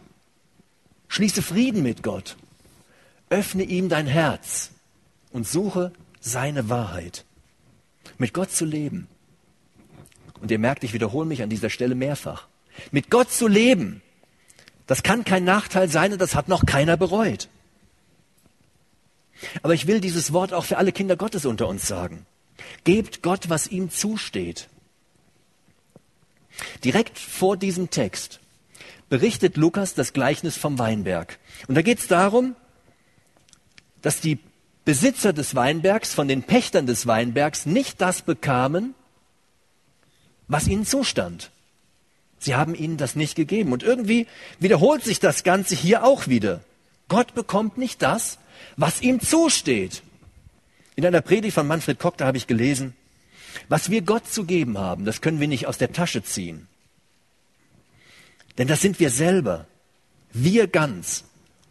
Schließe 1.07 1.41
Frieden 1.41 1.81
mit 1.81 2.03
Gott. 2.03 2.35
Öffne 3.29 3.63
ihm 3.63 3.89
dein 3.89 4.05
Herz 4.05 4.71
und 5.31 5.47
suche 5.47 5.93
seine 6.19 6.69
Wahrheit. 6.69 7.25
Mit 8.17 8.33
Gott 8.33 8.51
zu 8.51 8.65
leben. 8.65 9.07
Und 10.41 10.51
ihr 10.51 10.59
merkt, 10.59 10.83
ich 10.83 10.93
wiederhole 10.93 11.25
mich 11.25 11.41
an 11.41 11.49
dieser 11.49 11.69
Stelle 11.69 11.95
mehrfach. 11.95 12.47
Mit 12.91 13.09
Gott 13.09 13.31
zu 13.31 13.47
leben, 13.47 14.01
das 14.87 15.03
kann 15.03 15.23
kein 15.23 15.43
Nachteil 15.43 15.89
sein 15.89 16.11
und 16.11 16.19
das 16.19 16.35
hat 16.35 16.47
noch 16.47 16.65
keiner 16.65 16.97
bereut. 16.97 17.47
Aber 19.63 19.73
ich 19.73 19.87
will 19.87 20.01
dieses 20.01 20.33
Wort 20.33 20.53
auch 20.53 20.65
für 20.65 20.77
alle 20.77 20.91
Kinder 20.91 21.15
Gottes 21.15 21.45
unter 21.45 21.67
uns 21.67 21.87
sagen. 21.87 22.25
Gebt 22.83 23.21
Gott, 23.21 23.49
was 23.49 23.67
ihm 23.67 23.89
zusteht. 23.89 24.69
Direkt 26.83 27.17
vor 27.17 27.57
diesem 27.57 27.89
Text 27.89 28.39
berichtet 29.09 29.57
Lukas 29.57 29.93
das 29.93 30.13
Gleichnis 30.13 30.57
vom 30.57 30.77
Weinberg. 30.77 31.39
Und 31.67 31.75
da 31.75 31.81
geht 31.81 31.99
es 31.99 32.07
darum, 32.07 32.55
dass 34.01 34.21
die 34.21 34.39
Besitzer 34.85 35.33
des 35.33 35.55
Weinbergs 35.55 36.13
von 36.13 36.27
den 36.27 36.43
Pächtern 36.43 36.85
des 36.85 37.05
Weinbergs 37.07 37.65
nicht 37.65 38.01
das 38.01 38.21
bekamen, 38.21 38.95
was 40.47 40.67
ihnen 40.67 40.85
zustand. 40.85 41.51
Sie 42.39 42.55
haben 42.55 42.73
ihnen 42.73 42.97
das 42.97 43.15
nicht 43.15 43.35
gegeben. 43.35 43.73
Und 43.73 43.83
irgendwie 43.83 44.25
wiederholt 44.59 45.03
sich 45.03 45.19
das 45.19 45.43
Ganze 45.43 45.75
hier 45.75 46.03
auch 46.03 46.27
wieder. 46.27 46.61
Gott 47.07 47.33
bekommt 47.35 47.77
nicht 47.77 48.01
das, 48.01 48.39
was 48.77 49.01
ihm 49.01 49.19
zusteht. 49.19 50.01
In 50.99 51.05
einer 51.05 51.21
Predigt 51.21 51.53
von 51.53 51.65
Manfred 51.65 51.97
Koch, 51.97 52.17
da 52.17 52.25
habe 52.25 52.35
ich 52.35 52.45
gelesen, 52.45 52.93
was 53.69 53.89
wir 53.89 54.01
Gott 54.01 54.27
zu 54.27 54.43
geben 54.43 54.77
haben, 54.77 55.05
das 55.05 55.21
können 55.21 55.39
wir 55.39 55.47
nicht 55.47 55.65
aus 55.65 55.77
der 55.77 55.93
Tasche 55.93 56.23
ziehen. 56.23 56.67
Denn 58.57 58.67
das 58.67 58.81
sind 58.81 58.99
wir 58.99 59.09
selber. 59.09 59.65
Wir 60.33 60.67
ganz. 60.67 61.23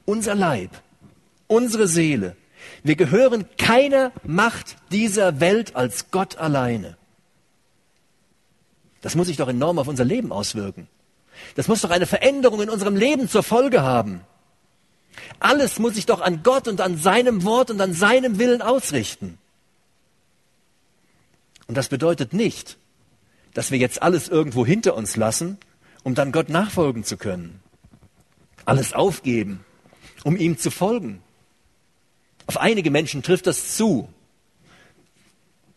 Unser 0.06 0.34
Leib. 0.34 0.70
Unsere 1.46 1.88
Seele. 1.88 2.36
Wir 2.82 2.96
gehören 2.96 3.44
keiner 3.58 4.12
Macht 4.24 4.76
dieser 4.92 5.40
Welt 5.40 5.76
als 5.76 6.10
Gott 6.10 6.38
alleine. 6.38 6.96
Das 9.02 9.14
muss 9.14 9.26
sich 9.26 9.36
doch 9.36 9.48
enorm 9.48 9.78
auf 9.78 9.88
unser 9.88 10.06
Leben 10.06 10.32
auswirken. 10.32 10.88
Das 11.54 11.68
muss 11.68 11.82
doch 11.82 11.90
eine 11.90 12.06
Veränderung 12.06 12.62
in 12.62 12.70
unserem 12.70 12.96
Leben 12.96 13.28
zur 13.28 13.42
Folge 13.42 13.82
haben. 13.82 14.22
Alles 15.40 15.78
muss 15.78 15.94
sich 15.94 16.06
doch 16.06 16.20
an 16.20 16.42
Gott 16.42 16.68
und 16.68 16.80
an 16.80 16.98
seinem 16.98 17.44
Wort 17.44 17.70
und 17.70 17.80
an 17.80 17.92
seinem 17.92 18.38
Willen 18.38 18.62
ausrichten. 18.62 19.38
Und 21.66 21.76
das 21.76 21.88
bedeutet 21.88 22.32
nicht, 22.32 22.78
dass 23.54 23.70
wir 23.70 23.78
jetzt 23.78 24.02
alles 24.02 24.28
irgendwo 24.28 24.64
hinter 24.64 24.94
uns 24.96 25.16
lassen, 25.16 25.58
um 26.02 26.14
dann 26.14 26.32
Gott 26.32 26.48
nachfolgen 26.48 27.04
zu 27.04 27.16
können. 27.16 27.60
Alles 28.64 28.92
aufgeben, 28.92 29.64
um 30.24 30.36
ihm 30.36 30.58
zu 30.58 30.70
folgen. 30.70 31.22
Auf 32.46 32.58
einige 32.58 32.90
Menschen 32.90 33.22
trifft 33.22 33.46
das 33.46 33.76
zu. 33.76 34.08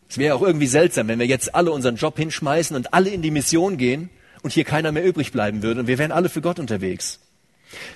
Es 0.08 0.18
wäre 0.18 0.34
auch 0.34 0.42
irgendwie 0.42 0.66
seltsam, 0.66 1.08
wenn 1.08 1.18
wir 1.18 1.26
jetzt 1.26 1.54
alle 1.54 1.72
unseren 1.72 1.96
Job 1.96 2.16
hinschmeißen 2.18 2.76
und 2.76 2.92
alle 2.92 3.10
in 3.10 3.22
die 3.22 3.30
Mission 3.30 3.76
gehen 3.78 4.10
und 4.42 4.52
hier 4.52 4.64
keiner 4.64 4.92
mehr 4.92 5.04
übrig 5.04 5.32
bleiben 5.32 5.62
würde 5.62 5.80
und 5.80 5.86
wir 5.86 5.98
wären 5.98 6.12
alle 6.12 6.28
für 6.28 6.42
Gott 6.42 6.58
unterwegs. 6.58 7.18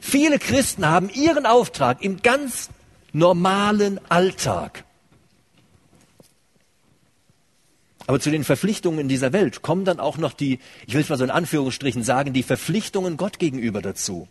Viele 0.01 0.39
Christen 0.39 0.87
haben 0.87 1.11
ihren 1.11 1.47
Auftrag 1.47 2.03
im 2.03 2.23
ganz 2.23 2.71
normalen 3.13 4.01
Alltag. 4.09 4.85
Aber 8.07 8.21
zu 8.21 8.31
den 8.31 8.45
Verpflichtungen 8.45 9.01
in 9.01 9.09
dieser 9.09 9.33
Welt 9.33 9.63
kommen 9.63 9.85
dann 9.85 9.99
auch 9.99 10.17
noch 10.17 10.33
die, 10.33 10.61
ich 10.87 10.95
will 10.95 11.01
es 11.01 11.09
mal 11.09 11.19
so 11.19 11.25
in 11.25 11.31
Anführungsstrichen 11.31 12.05
sagen, 12.05 12.33
die 12.33 12.45
Verpflichtungen 12.45 13.17
Gott 13.17 13.39
gegenüber 13.39 13.83
dazu. 13.83 14.29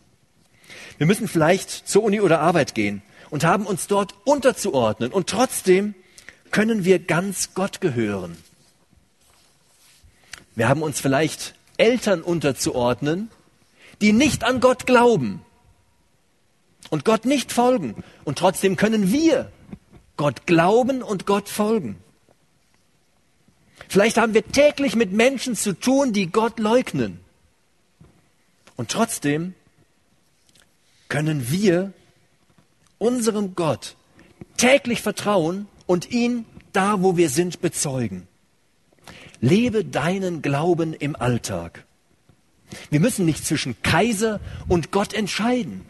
Wir 0.98 1.06
müssen 1.06 1.28
vielleicht 1.28 1.70
zur 1.70 2.02
Uni 2.02 2.20
oder 2.20 2.40
Arbeit 2.40 2.74
gehen 2.74 3.02
und 3.30 3.44
haben 3.44 3.66
uns 3.66 3.86
dort 3.86 4.14
unterzuordnen 4.24 5.12
und 5.12 5.28
trotzdem 5.28 5.94
können 6.50 6.84
wir 6.84 6.98
ganz 6.98 7.52
Gott 7.54 7.80
gehören. 7.80 8.36
Wir 10.54 10.68
haben 10.70 10.82
uns 10.82 11.00
vielleicht 11.00 11.54
Eltern 11.76 12.22
unterzuordnen, 12.22 13.30
die 14.00 14.12
nicht 14.12 14.44
an 14.44 14.60
Gott 14.60 14.86
glauben 14.86 15.42
und 16.90 17.04
Gott 17.04 17.24
nicht 17.24 17.52
folgen. 17.52 18.02
Und 18.24 18.38
trotzdem 18.38 18.76
können 18.76 19.12
wir 19.12 19.50
Gott 20.16 20.46
glauben 20.46 21.02
und 21.02 21.26
Gott 21.26 21.48
folgen. 21.48 21.96
Vielleicht 23.88 24.16
haben 24.16 24.34
wir 24.34 24.46
täglich 24.46 24.96
mit 24.96 25.12
Menschen 25.12 25.54
zu 25.54 25.72
tun, 25.72 26.12
die 26.12 26.26
Gott 26.26 26.58
leugnen. 26.58 27.20
Und 28.76 28.90
trotzdem 28.90 29.54
können 31.08 31.50
wir 31.50 31.92
unserem 32.98 33.54
Gott 33.54 33.96
täglich 34.56 35.02
vertrauen 35.02 35.68
und 35.86 36.10
ihn 36.10 36.46
da, 36.72 37.02
wo 37.02 37.16
wir 37.16 37.30
sind, 37.30 37.60
bezeugen. 37.60 38.26
Lebe 39.40 39.84
deinen 39.84 40.42
Glauben 40.42 40.92
im 40.94 41.14
Alltag. 41.14 41.85
Wir 42.90 43.00
müssen 43.00 43.26
nicht 43.26 43.44
zwischen 43.44 43.80
Kaiser 43.82 44.40
und 44.68 44.90
Gott 44.90 45.12
entscheiden. 45.12 45.84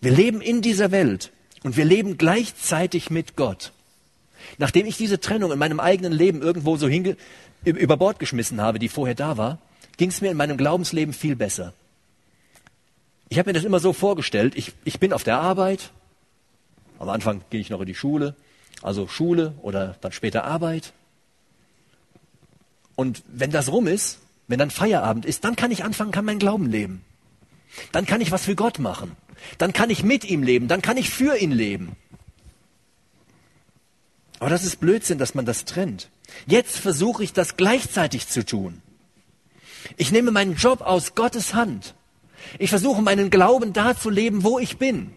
Wir 0.00 0.12
leben 0.12 0.40
in 0.40 0.62
dieser 0.62 0.90
Welt 0.90 1.32
und 1.62 1.76
wir 1.76 1.84
leben 1.84 2.18
gleichzeitig 2.18 3.10
mit 3.10 3.36
Gott. 3.36 3.72
Nachdem 4.58 4.86
ich 4.86 4.96
diese 4.96 5.20
Trennung 5.20 5.52
in 5.52 5.58
meinem 5.58 5.80
eigenen 5.80 6.12
Leben 6.12 6.42
irgendwo 6.42 6.76
so 6.76 6.88
hinge 6.88 7.16
über 7.64 7.96
Bord 7.96 8.18
geschmissen 8.18 8.60
habe, 8.60 8.78
die 8.78 8.88
vorher 8.88 9.14
da 9.14 9.36
war, 9.36 9.58
ging 9.96 10.08
es 10.08 10.20
mir 10.20 10.30
in 10.30 10.36
meinem 10.36 10.56
Glaubensleben 10.56 11.14
viel 11.14 11.36
besser. 11.36 11.72
Ich 13.28 13.38
habe 13.38 13.48
mir 13.48 13.54
das 13.54 13.64
immer 13.64 13.78
so 13.78 13.92
vorgestellt, 13.92 14.54
ich, 14.56 14.72
ich 14.84 14.98
bin 14.98 15.12
auf 15.12 15.22
der 15.22 15.38
Arbeit, 15.38 15.90
am 16.98 17.08
Anfang 17.08 17.42
gehe 17.50 17.60
ich 17.60 17.70
noch 17.70 17.80
in 17.80 17.86
die 17.86 17.94
Schule, 17.94 18.34
also 18.82 19.06
Schule 19.08 19.54
oder 19.62 19.96
dann 20.00 20.12
später 20.12 20.44
Arbeit. 20.44 20.92
Und 22.96 23.22
wenn 23.26 23.50
das 23.50 23.70
rum 23.70 23.86
ist, 23.86 24.18
wenn 24.48 24.58
dann 24.58 24.70
Feierabend 24.70 25.24
ist, 25.24 25.44
dann 25.44 25.56
kann 25.56 25.70
ich 25.70 25.84
anfangen, 25.84 26.12
kann 26.12 26.24
mein 26.24 26.38
Glauben 26.38 26.66
leben. 26.66 27.04
Dann 27.92 28.06
kann 28.06 28.20
ich 28.20 28.32
was 28.32 28.44
für 28.44 28.54
Gott 28.54 28.78
machen. 28.78 29.16
Dann 29.58 29.72
kann 29.72 29.90
ich 29.90 30.02
mit 30.02 30.24
ihm 30.24 30.42
leben. 30.42 30.68
Dann 30.68 30.82
kann 30.82 30.96
ich 30.96 31.10
für 31.10 31.36
ihn 31.36 31.52
leben. 31.52 31.96
Aber 34.38 34.50
das 34.50 34.64
ist 34.64 34.80
Blödsinn, 34.80 35.18
dass 35.18 35.34
man 35.34 35.46
das 35.46 35.64
trennt. 35.64 36.10
Jetzt 36.46 36.76
versuche 36.78 37.22
ich 37.22 37.32
das 37.32 37.56
gleichzeitig 37.56 38.28
zu 38.28 38.44
tun. 38.44 38.82
Ich 39.96 40.12
nehme 40.12 40.30
meinen 40.30 40.56
Job 40.56 40.80
aus 40.80 41.14
Gottes 41.14 41.54
Hand. 41.54 41.94
Ich 42.58 42.70
versuche 42.70 43.02
meinen 43.02 43.30
Glauben 43.30 43.72
da 43.72 43.96
zu 43.96 44.10
leben, 44.10 44.42
wo 44.42 44.58
ich 44.58 44.78
bin. 44.78 45.12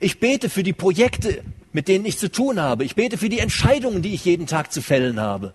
Ich 0.00 0.20
bete 0.20 0.50
für 0.50 0.62
die 0.62 0.72
Projekte, 0.72 1.44
mit 1.72 1.88
denen 1.88 2.04
ich 2.04 2.18
zu 2.18 2.30
tun 2.30 2.60
habe. 2.60 2.84
Ich 2.84 2.94
bete 2.94 3.18
für 3.18 3.28
die 3.28 3.38
Entscheidungen, 3.38 4.02
die 4.02 4.14
ich 4.14 4.24
jeden 4.24 4.46
Tag 4.46 4.72
zu 4.72 4.82
fällen 4.82 5.20
habe. 5.20 5.54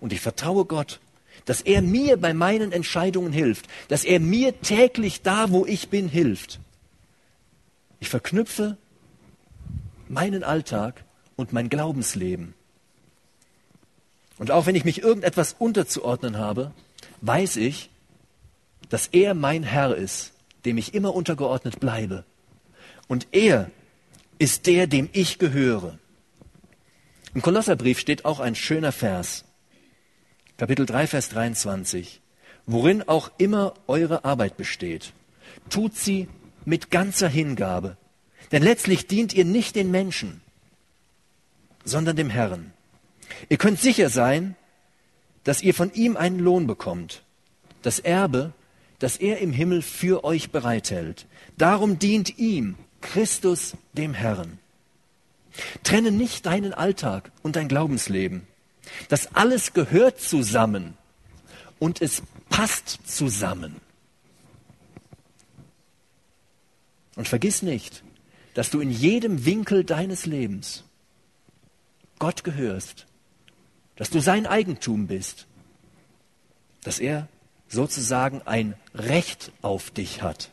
Und 0.00 0.12
ich 0.12 0.20
vertraue 0.20 0.64
Gott, 0.64 1.00
dass 1.44 1.60
er 1.60 1.82
mir 1.82 2.16
bei 2.16 2.34
meinen 2.34 2.72
Entscheidungen 2.72 3.32
hilft, 3.32 3.66
dass 3.88 4.04
er 4.04 4.20
mir 4.20 4.60
täglich 4.60 5.22
da, 5.22 5.50
wo 5.50 5.66
ich 5.66 5.88
bin, 5.88 6.08
hilft. 6.08 6.60
Ich 8.00 8.08
verknüpfe 8.08 8.76
meinen 10.08 10.42
Alltag 10.42 11.04
und 11.36 11.52
mein 11.52 11.68
Glaubensleben. 11.68 12.54
Und 14.38 14.50
auch 14.50 14.66
wenn 14.66 14.74
ich 14.74 14.84
mich 14.84 15.02
irgendetwas 15.02 15.54
unterzuordnen 15.58 16.38
habe, 16.38 16.72
weiß 17.20 17.56
ich, 17.56 17.90
dass 18.88 19.06
er 19.08 19.34
mein 19.34 19.62
Herr 19.62 19.94
ist, 19.94 20.32
dem 20.64 20.78
ich 20.78 20.94
immer 20.94 21.14
untergeordnet 21.14 21.80
bleibe. 21.80 22.24
Und 23.06 23.28
er 23.32 23.70
ist 24.38 24.66
der, 24.66 24.86
dem 24.86 25.08
ich 25.12 25.38
gehöre. 25.38 25.98
Im 27.34 27.42
Kolosserbrief 27.42 27.98
steht 27.98 28.24
auch 28.24 28.40
ein 28.40 28.54
schöner 28.54 28.92
Vers. 28.92 29.44
Kapitel 30.60 30.84
3, 30.84 31.06
Vers 31.06 31.30
23. 31.30 32.20
Worin 32.66 33.02
auch 33.08 33.30
immer 33.38 33.72
eure 33.86 34.26
Arbeit 34.26 34.58
besteht, 34.58 35.14
tut 35.70 35.96
sie 35.96 36.28
mit 36.66 36.90
ganzer 36.90 37.30
Hingabe. 37.30 37.96
Denn 38.52 38.62
letztlich 38.62 39.06
dient 39.06 39.32
ihr 39.32 39.46
nicht 39.46 39.74
den 39.74 39.90
Menschen, 39.90 40.42
sondern 41.82 42.14
dem 42.14 42.28
Herrn. 42.28 42.74
Ihr 43.48 43.56
könnt 43.56 43.80
sicher 43.80 44.10
sein, 44.10 44.54
dass 45.44 45.62
ihr 45.62 45.72
von 45.72 45.94
ihm 45.94 46.18
einen 46.18 46.38
Lohn 46.38 46.66
bekommt, 46.66 47.22
das 47.80 47.98
Erbe, 47.98 48.52
das 48.98 49.16
er 49.16 49.38
im 49.38 49.54
Himmel 49.54 49.80
für 49.80 50.24
euch 50.24 50.50
bereithält. 50.50 51.26
Darum 51.56 51.98
dient 51.98 52.38
ihm, 52.38 52.76
Christus, 53.00 53.78
dem 53.94 54.12
Herrn. 54.12 54.58
Trenne 55.84 56.10
nicht 56.10 56.44
deinen 56.44 56.74
Alltag 56.74 57.32
und 57.42 57.56
dein 57.56 57.68
Glaubensleben. 57.68 58.46
Das 59.08 59.34
alles 59.34 59.72
gehört 59.72 60.20
zusammen 60.20 60.96
und 61.78 62.00
es 62.02 62.22
passt 62.48 63.00
zusammen. 63.04 63.76
Und 67.16 67.28
vergiss 67.28 67.62
nicht, 67.62 68.02
dass 68.54 68.70
du 68.70 68.80
in 68.80 68.90
jedem 68.90 69.44
Winkel 69.44 69.84
deines 69.84 70.26
Lebens 70.26 70.84
Gott 72.18 72.44
gehörst, 72.44 73.06
dass 73.96 74.10
du 74.10 74.20
sein 74.20 74.46
Eigentum 74.46 75.06
bist, 75.06 75.46
dass 76.82 76.98
er 76.98 77.28
sozusagen 77.68 78.42
ein 78.42 78.74
Recht 78.94 79.52
auf 79.62 79.90
dich 79.90 80.22
hat. 80.22 80.50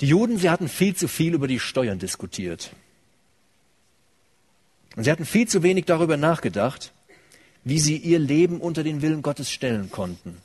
Die 0.00 0.06
Juden, 0.06 0.38
sie 0.38 0.50
hatten 0.50 0.68
viel 0.68 0.96
zu 0.96 1.06
viel 1.06 1.34
über 1.34 1.46
die 1.46 1.60
Steuern 1.60 1.98
diskutiert. 1.98 2.74
Und 4.96 5.04
sie 5.04 5.10
hatten 5.10 5.24
viel 5.24 5.48
zu 5.48 5.62
wenig 5.62 5.86
darüber 5.86 6.16
nachgedacht, 6.16 6.92
wie 7.64 7.78
sie 7.78 7.96
ihr 7.96 8.18
Leben 8.18 8.60
unter 8.60 8.84
den 8.84 9.02
Willen 9.02 9.22
Gottes 9.22 9.50
stellen 9.50 9.90
konnten. 9.90 10.36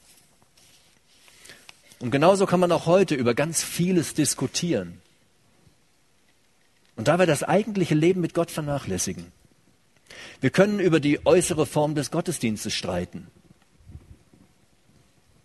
Und 2.00 2.12
genauso 2.12 2.46
kann 2.46 2.62
man 2.62 2.72
auch 2.72 2.86
heute 2.86 3.16
über 3.16 3.34
ganz 3.34 3.62
vieles 3.62 4.14
diskutieren 4.14 5.02
und 6.96 7.08
dabei 7.08 7.26
das 7.26 7.44
eigentliche 7.44 7.96
Leben 7.96 8.22
mit 8.22 8.34
Gott 8.34 8.52
vernachlässigen. 8.52 9.32
Wir 10.42 10.50
können 10.50 10.80
über 10.80 11.00
die 11.00 11.26
äußere 11.26 11.66
Form 11.66 11.96
des 11.96 12.10
Gottesdienstes 12.10 12.74
streiten. 12.74 13.28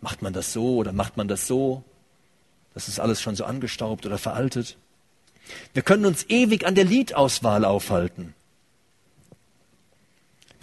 Macht 0.01 0.23
man 0.23 0.33
das 0.33 0.53
so 0.53 0.77
oder 0.77 0.93
macht 0.93 1.17
man 1.17 1.29
das 1.29 1.47
so? 1.47 1.83
Das 2.73 2.89
ist 2.89 3.01
alles 3.01 3.21
schon 3.21 3.37
so 3.37 3.45
angestaubt 3.45 4.07
oder 4.07 4.19
veraltet. 4.19 4.77
Wir 5.73 5.83
können 5.83 6.07
uns 6.07 6.25
ewig 6.29 6.67
an 6.67 6.75
der 6.75 6.85
Liedauswahl 6.85 7.65
aufhalten. 7.65 8.35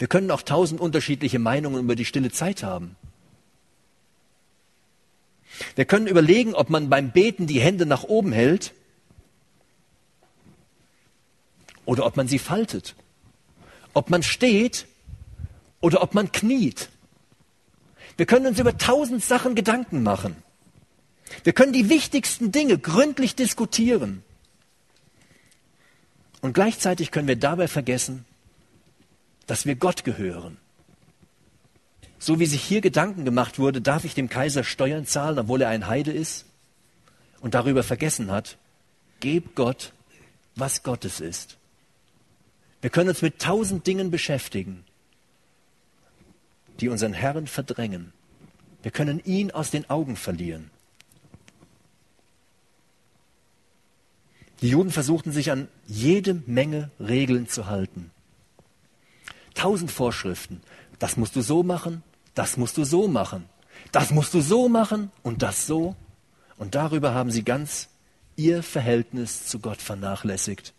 Wir 0.02 0.08
können 0.08 0.32
auch 0.32 0.42
tausend 0.42 0.80
unterschiedliche 0.80 1.38
Meinungen 1.38 1.84
über 1.84 1.94
die 1.94 2.04
stille 2.04 2.32
Zeit 2.32 2.64
haben. 2.64 2.96
Wir 5.76 5.84
können 5.84 6.08
überlegen, 6.08 6.56
ob 6.56 6.70
man 6.70 6.90
beim 6.90 7.12
Beten 7.12 7.46
die 7.46 7.60
Hände 7.60 7.86
nach 7.86 8.02
oben 8.02 8.32
hält 8.32 8.72
oder 11.84 12.04
ob 12.04 12.16
man 12.16 12.26
sie 12.26 12.40
faltet, 12.40 12.96
ob 13.94 14.10
man 14.10 14.24
steht 14.24 14.88
oder 15.80 16.02
ob 16.02 16.14
man 16.14 16.32
kniet. 16.32 16.88
Wir 18.16 18.26
können 18.26 18.48
uns 18.48 18.58
über 18.58 18.76
tausend 18.76 19.22
Sachen 19.22 19.54
Gedanken 19.54 20.02
machen. 20.02 20.34
Wir 21.44 21.52
können 21.52 21.72
die 21.72 21.90
wichtigsten 21.90 22.50
Dinge 22.50 22.76
gründlich 22.76 23.36
diskutieren. 23.36 24.24
Und 26.40 26.54
gleichzeitig 26.54 27.12
können 27.12 27.28
wir 27.28 27.36
dabei 27.36 27.68
vergessen, 27.68 28.24
dass 29.46 29.66
wir 29.66 29.74
Gott 29.74 30.04
gehören. 30.04 30.58
So 32.18 32.38
wie 32.38 32.46
sich 32.46 32.62
hier 32.62 32.80
Gedanken 32.80 33.24
gemacht 33.24 33.58
wurde, 33.58 33.80
darf 33.80 34.04
ich 34.04 34.14
dem 34.14 34.28
Kaiser 34.28 34.62
Steuern 34.62 35.06
zahlen, 35.06 35.38
obwohl 35.40 35.62
er 35.62 35.70
ein 35.70 35.88
Heide 35.88 36.12
ist 36.12 36.46
und 37.40 37.54
darüber 37.54 37.82
vergessen 37.82 38.30
hat, 38.30 38.56
geb 39.20 39.56
Gott, 39.56 39.92
was 40.54 40.82
Gottes 40.82 41.20
ist. 41.20 41.58
Wir 42.80 42.90
können 42.90 43.08
uns 43.08 43.22
mit 43.22 43.40
tausend 43.40 43.86
Dingen 43.86 44.10
beschäftigen, 44.10 44.84
die 46.80 46.88
unseren 46.88 47.12
Herrn 47.12 47.46
verdrängen. 47.46 48.12
Wir 48.82 48.90
können 48.90 49.20
ihn 49.24 49.50
aus 49.50 49.70
den 49.70 49.88
Augen 49.90 50.16
verlieren. 50.16 50.70
Die 54.60 54.68
Juden 54.68 54.90
versuchten 54.90 55.32
sich 55.32 55.50
an 55.50 55.66
jede 55.88 56.34
Menge 56.46 56.90
Regeln 57.00 57.48
zu 57.48 57.66
halten. 57.66 58.12
Tausend 59.54 59.90
Vorschriften. 59.90 60.62
Das 60.98 61.16
musst 61.16 61.36
du 61.36 61.42
so 61.42 61.62
machen, 61.62 62.02
das 62.34 62.56
musst 62.56 62.76
du 62.76 62.84
so 62.84 63.08
machen, 63.08 63.48
das 63.90 64.10
musst 64.10 64.34
du 64.34 64.40
so 64.40 64.68
machen 64.68 65.10
und 65.22 65.42
das 65.42 65.66
so. 65.66 65.96
Und 66.56 66.74
darüber 66.74 67.14
haben 67.14 67.30
sie 67.30 67.42
ganz 67.42 67.88
ihr 68.36 68.62
Verhältnis 68.62 69.46
zu 69.46 69.58
Gott 69.58 69.82
vernachlässigt 69.82 70.72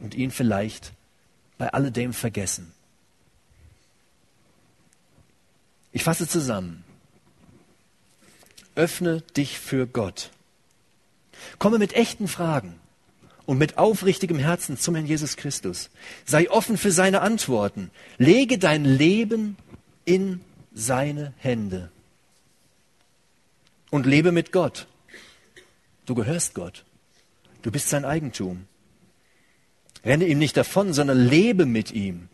und 0.00 0.14
ihn 0.14 0.30
vielleicht 0.30 0.92
bei 1.58 1.72
alledem 1.72 2.12
vergessen. 2.12 2.72
Ich 5.92 6.04
fasse 6.04 6.28
zusammen. 6.28 6.84
Öffne 8.74 9.22
dich 9.36 9.58
für 9.58 9.86
Gott. 9.86 10.30
Komme 11.58 11.78
mit 11.78 11.94
echten 11.94 12.28
Fragen 12.28 12.78
und 13.46 13.58
mit 13.58 13.78
aufrichtigem 13.78 14.38
Herzen 14.38 14.76
zum 14.76 14.96
Herrn 14.96 15.06
Jesus 15.06 15.36
Christus. 15.36 15.90
Sei 16.24 16.50
offen 16.50 16.76
für 16.76 16.90
seine 16.90 17.20
Antworten. 17.22 17.90
Lege 18.18 18.58
dein 18.58 18.84
Leben 18.84 19.56
in 20.04 20.40
seine 20.74 21.32
Hände. 21.38 21.90
Und 23.90 24.04
lebe 24.04 24.32
mit 24.32 24.52
Gott. 24.52 24.86
Du 26.04 26.14
gehörst 26.14 26.54
Gott. 26.54 26.84
Du 27.62 27.70
bist 27.70 27.88
sein 27.88 28.04
Eigentum. 28.04 28.66
Renne 30.04 30.26
ihm 30.26 30.38
nicht 30.38 30.56
davon, 30.56 30.92
sondern 30.92 31.18
lebe 31.18 31.66
mit 31.66 31.92
ihm. 31.92 32.28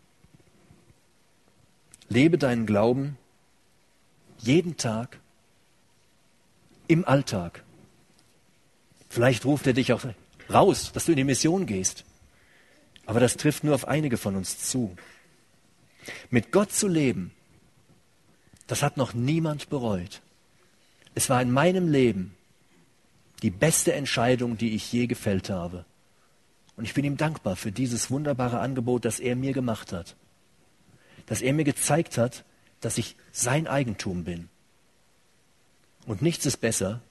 Lebe 2.09 2.37
deinen 2.37 2.65
Glauben 2.65 3.17
jeden 4.39 4.77
Tag 4.77 5.19
im 6.87 7.05
Alltag. 7.05 7.63
Vielleicht 9.09 9.45
ruft 9.45 9.65
er 9.67 9.73
dich 9.73 9.93
auch 9.93 10.03
raus, 10.51 10.91
dass 10.93 11.05
du 11.05 11.11
in 11.11 11.17
die 11.17 11.23
Mission 11.23 11.65
gehst. 11.65 12.05
Aber 13.05 13.19
das 13.19 13.37
trifft 13.37 13.63
nur 13.63 13.75
auf 13.75 13.87
einige 13.87 14.17
von 14.17 14.35
uns 14.35 14.59
zu. 14.59 14.95
Mit 16.29 16.51
Gott 16.51 16.71
zu 16.71 16.87
leben, 16.87 17.31
das 18.67 18.81
hat 18.81 18.97
noch 18.97 19.13
niemand 19.13 19.69
bereut. 19.69 20.21
Es 21.15 21.29
war 21.29 21.41
in 21.41 21.51
meinem 21.51 21.89
Leben 21.89 22.35
die 23.41 23.51
beste 23.51 23.93
Entscheidung, 23.93 24.57
die 24.57 24.73
ich 24.73 24.91
je 24.91 25.05
gefällt 25.05 25.49
habe. 25.49 25.85
Und 26.75 26.85
ich 26.85 26.93
bin 26.93 27.05
ihm 27.05 27.17
dankbar 27.17 27.55
für 27.55 27.71
dieses 27.71 28.09
wunderbare 28.09 28.59
Angebot, 28.59 29.05
das 29.05 29.19
er 29.19 29.35
mir 29.35 29.53
gemacht 29.53 29.91
hat. 29.91 30.15
Dass 31.27 31.41
er 31.41 31.53
mir 31.53 31.65
gezeigt 31.65 32.17
hat, 32.17 32.45
dass 32.81 32.97
ich 32.97 33.15
sein 33.31 33.67
Eigentum 33.67 34.23
bin. 34.23 34.49
Und 36.05 36.21
nichts 36.21 36.45
ist 36.45 36.57
besser, 36.57 37.01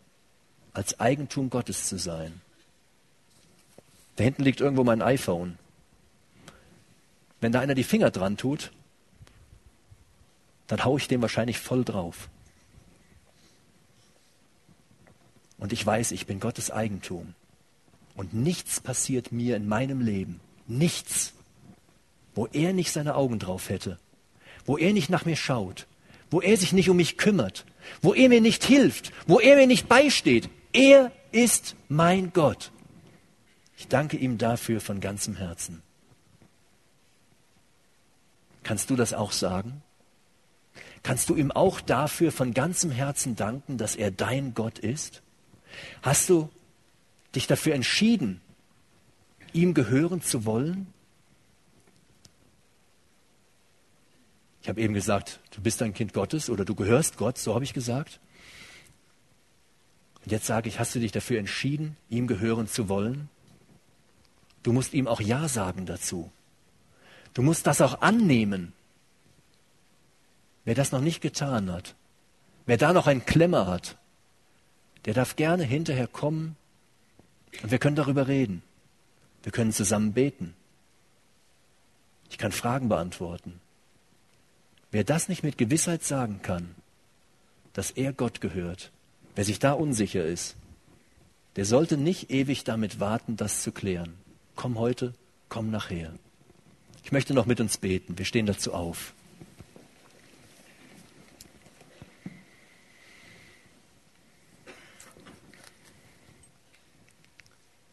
als 0.73 1.01
Eigentum 1.01 1.49
Gottes 1.51 1.87
zu 1.87 1.99
sein. 1.99 2.41
Da 4.23 4.25
hinten 4.25 4.45
liegt 4.45 4.61
irgendwo 4.61 4.85
mein 4.85 5.03
iPhone. 5.03 5.59
Wenn 7.41 7.51
da 7.51 7.59
einer 7.59 7.75
die 7.75 7.83
Finger 7.83 8.13
dran 8.13 8.37
tut, 8.37 8.71
dann 10.69 10.85
haue 10.85 11.01
ich 11.01 11.09
dem 11.09 11.23
wahrscheinlich 11.23 11.59
voll 11.59 11.85
drauf. 11.85 12.29
Und 15.59 15.73
ich 15.73 15.85
weiß, 15.85 16.13
ich 16.13 16.27
bin 16.27 16.39
Gottes 16.39 16.71
Eigentum. 16.71 17.35
Und 18.15 18.33
nichts 18.33 18.81
passiert 18.81 19.33
mir 19.33 19.57
in 19.57 19.67
meinem 19.67 20.01
Leben, 20.01 20.39
nichts, 20.69 21.33
wo 22.37 22.47
er 22.47 22.73
nicht 22.73 22.93
seine 22.93 23.17
Augen 23.17 23.41
drauf 23.41 23.71
hätte, 23.71 23.99
wo 24.65 24.79
er 24.79 24.93
nicht 24.93 25.11
nach 25.11 25.25
mir 25.25 25.35
schaut, 25.35 25.89
wo 26.31 26.41
er 26.41 26.57
sich 26.57 26.73
nicht 26.73 26.89
um 26.89 26.97
mich 26.97 27.19
kümmert, 27.19 27.67
wo 28.03 28.15
er 28.15 28.29
mir 28.29 28.41
nicht 28.41 28.63
hilft, 28.63 29.11
wo 29.27 29.41
er 29.41 29.57
mir 29.57 29.67
nicht 29.67 29.89
beisteht. 29.89 30.49
Er 30.73 31.11
ist 31.33 31.75
mein 31.89 32.33
Gott. 32.33 32.71
Ich 33.83 33.89
danke 33.89 34.17
ihm 34.17 34.39
dafür 34.39 34.81
von 34.81 35.01
ganzem 35.01 35.35
Herzen. 35.35 35.83
Kannst 38.63 38.91
du 38.91 38.95
das 38.95 39.13
auch 39.13 39.33
sagen? 39.33 39.83
Kannst 41.03 41.29
du 41.29 41.35
ihm 41.35 41.51
auch 41.51 41.81
dafür 41.81 42.31
von 42.31 42.55
ganzem 42.55 42.93
Herzen 42.93 43.35
danken, 43.35 43.79
dass 43.79 43.97
er 43.97 44.13
dein 44.13 44.55
Gott 44.55 44.79
ist? 44.79 45.21
Hast 46.01 46.29
du 46.29 46.49
dich 47.35 47.49
dafür 47.49 47.75
entschieden, 47.75 48.41
ihm 49.53 49.75
gehören 49.75 50.23
zu 50.23 50.45
wollen? 50.45 50.87
Ich 54.63 54.69
habe 54.69 54.81
eben 54.81 54.95
gesagt, 54.95 55.41
du 55.51 55.61
bist 55.61 55.83
ein 55.83 55.93
Kind 55.93 56.13
Gottes 56.13 56.51
oder 56.51 56.65
du 56.65 56.77
gehörst 56.77 57.17
Gott, 57.17 57.37
so 57.37 57.53
habe 57.53 57.65
ich 57.65 57.75
gesagt. 57.75 58.21
Und 60.25 60.31
jetzt 60.31 60.47
sage 60.47 60.69
ich, 60.69 60.79
hast 60.79 60.95
du 60.95 61.01
dich 61.01 61.11
dafür 61.11 61.41
entschieden, 61.41 61.97
ihm 62.11 62.29
gehören 62.29 62.69
zu 62.69 62.89
wollen? 62.89 63.29
Du 64.63 64.73
musst 64.73 64.95
ihm 64.95 65.09
auch 65.09 65.21
Ja 65.21 65.49
sagen 65.49 65.87
dazu. 65.87 66.31
Du 67.35 67.43
musst 67.43 67.67
das 67.67 67.81
auch 67.81 68.01
annehmen. 68.03 68.73
Wer 70.65 70.75
das 70.75 70.93
noch 70.93 71.01
nicht 71.01 71.21
getan 71.21 71.73
hat, 71.73 71.95
wer 72.67 72.77
da 72.77 72.93
noch 72.93 73.07
einen 73.07 73.27
Klemmer 73.27 73.67
hat, 73.67 73.97
der 75.05 75.15
darf 75.15 75.35
gerne 75.35 75.65
hinterher 75.65 76.07
kommen 76.07 76.57
und 77.63 77.71
wir 77.71 77.79
können 77.79 77.97
darüber 77.97 78.29
reden. 78.29 78.63
Wir 79.43 79.51
können 79.51 79.73
zusammen 79.73 80.13
beten. 80.13 80.55
Ich 82.31 82.39
kann 82.39 82.53
Fragen 82.53 82.89
beantworten. 82.89 83.61
Wer 84.93 85.05
das 85.05 85.29
nicht 85.29 85.43
mit 85.43 85.59
Gewissheit 85.59 86.05
sagen 86.05 86.41
kann, 86.43 86.75
dass 87.73 87.91
er 87.91 88.13
Gott 88.13 88.41
gehört, 88.41 88.93
wer 89.35 89.45
sich 89.45 89.59
da 89.59 89.73
unsicher 89.73 90.25
ist, 90.25 90.55
der 91.57 91.65
sollte 91.65 91.97
nicht 91.97 92.31
ewig 92.31 92.65
damit 92.65 93.01
warten, 93.01 93.37
das 93.37 93.63
zu 93.63 93.73
klären. 93.73 94.15
Komm 94.57 94.79
heute, 94.79 95.15
komm 95.49 95.71
nachher. 95.71 96.13
Ich 97.05 97.13
möchte 97.13 97.35
noch 97.35 97.47
mit 97.47 97.61
uns 97.61 97.79
beten. 97.79 98.19
Wir 98.19 98.25
stehen 98.25 98.47
dazu 98.47 98.73
auf. 98.73 99.13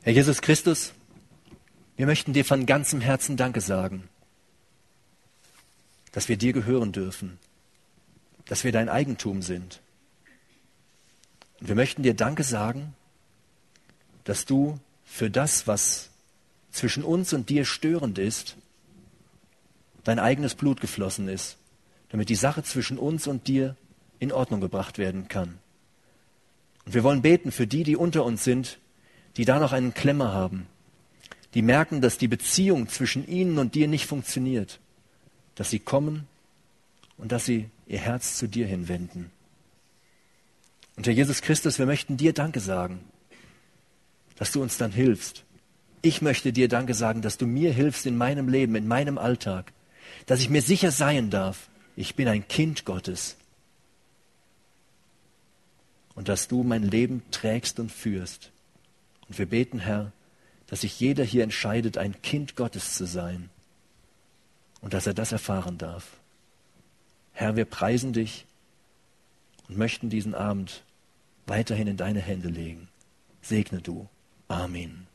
Herr 0.03 0.13
Jesus 0.13 0.41
Christus, 0.41 0.93
wir 1.97 2.05
möchten 2.05 2.33
dir 2.33 2.45
von 2.45 2.65
ganzem 2.65 3.01
Herzen 3.01 3.37
Danke 3.37 3.61
sagen 3.61 4.09
dass 6.11 6.27
wir 6.27 6.37
dir 6.37 6.53
gehören 6.53 6.91
dürfen, 6.91 7.39
dass 8.45 8.63
wir 8.63 8.71
dein 8.71 8.89
Eigentum 8.89 9.41
sind. 9.41 9.81
Und 11.59 11.67
wir 11.67 11.75
möchten 11.75 12.03
dir 12.03 12.13
Danke 12.13 12.43
sagen, 12.43 12.95
dass 14.23 14.45
du 14.45 14.79
für 15.05 15.29
das, 15.29 15.67
was 15.67 16.09
zwischen 16.71 17.03
uns 17.03 17.33
und 17.33 17.49
dir 17.49 17.65
störend 17.65 18.17
ist, 18.17 18.55
dein 20.03 20.19
eigenes 20.19 20.55
Blut 20.55 20.81
geflossen 20.81 21.27
ist, 21.27 21.57
damit 22.09 22.29
die 22.29 22.35
Sache 22.35 22.63
zwischen 22.63 22.97
uns 22.97 23.27
und 23.27 23.47
dir 23.47 23.75
in 24.19 24.31
Ordnung 24.31 24.61
gebracht 24.61 24.97
werden 24.97 25.27
kann. 25.27 25.57
Und 26.85 26.93
wir 26.93 27.03
wollen 27.03 27.21
beten 27.21 27.51
für 27.51 27.67
die, 27.67 27.83
die 27.83 27.95
unter 27.95 28.25
uns 28.25 28.43
sind, 28.43 28.79
die 29.37 29.45
da 29.45 29.59
noch 29.59 29.71
einen 29.71 29.93
Klemmer 29.93 30.33
haben, 30.33 30.67
die 31.53 31.61
merken, 31.61 32.01
dass 32.01 32.17
die 32.17 32.27
Beziehung 32.27 32.89
zwischen 32.89 33.27
ihnen 33.27 33.57
und 33.57 33.75
dir 33.75 33.87
nicht 33.87 34.05
funktioniert 34.05 34.79
dass 35.59 35.71
sie 35.71 35.79
kommen 35.79 36.25
und 37.17 37.33
dass 37.33 37.43
sie 37.43 37.69
ihr 37.85 37.99
Herz 37.99 38.37
zu 38.37 38.47
dir 38.47 38.65
hinwenden. 38.65 39.29
Und 40.95 41.05
Herr 41.05 41.13
Jesus 41.13 41.41
Christus, 41.41 41.77
wir 41.79 41.85
möchten 41.85 42.15
dir 42.15 42.31
Danke 42.31 42.61
sagen, 42.61 43.01
dass 44.37 44.53
du 44.53 44.61
uns 44.61 44.77
dann 44.77 44.93
hilfst. 44.93 45.43
Ich 46.01 46.21
möchte 46.21 46.53
dir 46.53 46.69
Danke 46.69 46.93
sagen, 46.93 47.21
dass 47.21 47.37
du 47.37 47.45
mir 47.45 47.73
hilfst 47.73 48.05
in 48.05 48.15
meinem 48.15 48.47
Leben, 48.47 48.75
in 48.75 48.87
meinem 48.87 49.17
Alltag, 49.17 49.73
dass 50.25 50.39
ich 50.39 50.49
mir 50.49 50.61
sicher 50.61 50.91
sein 50.91 51.29
darf, 51.29 51.69
ich 51.95 52.15
bin 52.15 52.27
ein 52.27 52.47
Kind 52.47 52.85
Gottes 52.85 53.35
und 56.15 56.29
dass 56.29 56.47
du 56.47 56.63
mein 56.63 56.83
Leben 56.83 57.23
trägst 57.31 57.79
und 57.79 57.91
führst. 57.91 58.51
Und 59.27 59.37
wir 59.37 59.45
beten, 59.45 59.79
Herr, 59.79 60.13
dass 60.67 60.81
sich 60.81 60.99
jeder 60.99 61.23
hier 61.23 61.43
entscheidet, 61.43 61.97
ein 61.97 62.21
Kind 62.21 62.55
Gottes 62.55 62.95
zu 62.95 63.05
sein 63.05 63.49
und 64.81 64.93
dass 64.93 65.07
er 65.07 65.13
das 65.13 65.31
erfahren 65.31 65.77
darf. 65.77 66.17
Herr, 67.33 67.55
wir 67.55 67.65
preisen 67.65 68.13
dich 68.13 68.45
und 69.67 69.77
möchten 69.77 70.09
diesen 70.09 70.35
Abend 70.35 70.83
weiterhin 71.47 71.87
in 71.87 71.97
deine 71.97 72.21
Hände 72.21 72.49
legen. 72.49 72.87
Segne 73.41 73.81
du. 73.81 74.07
Amen. 74.47 75.08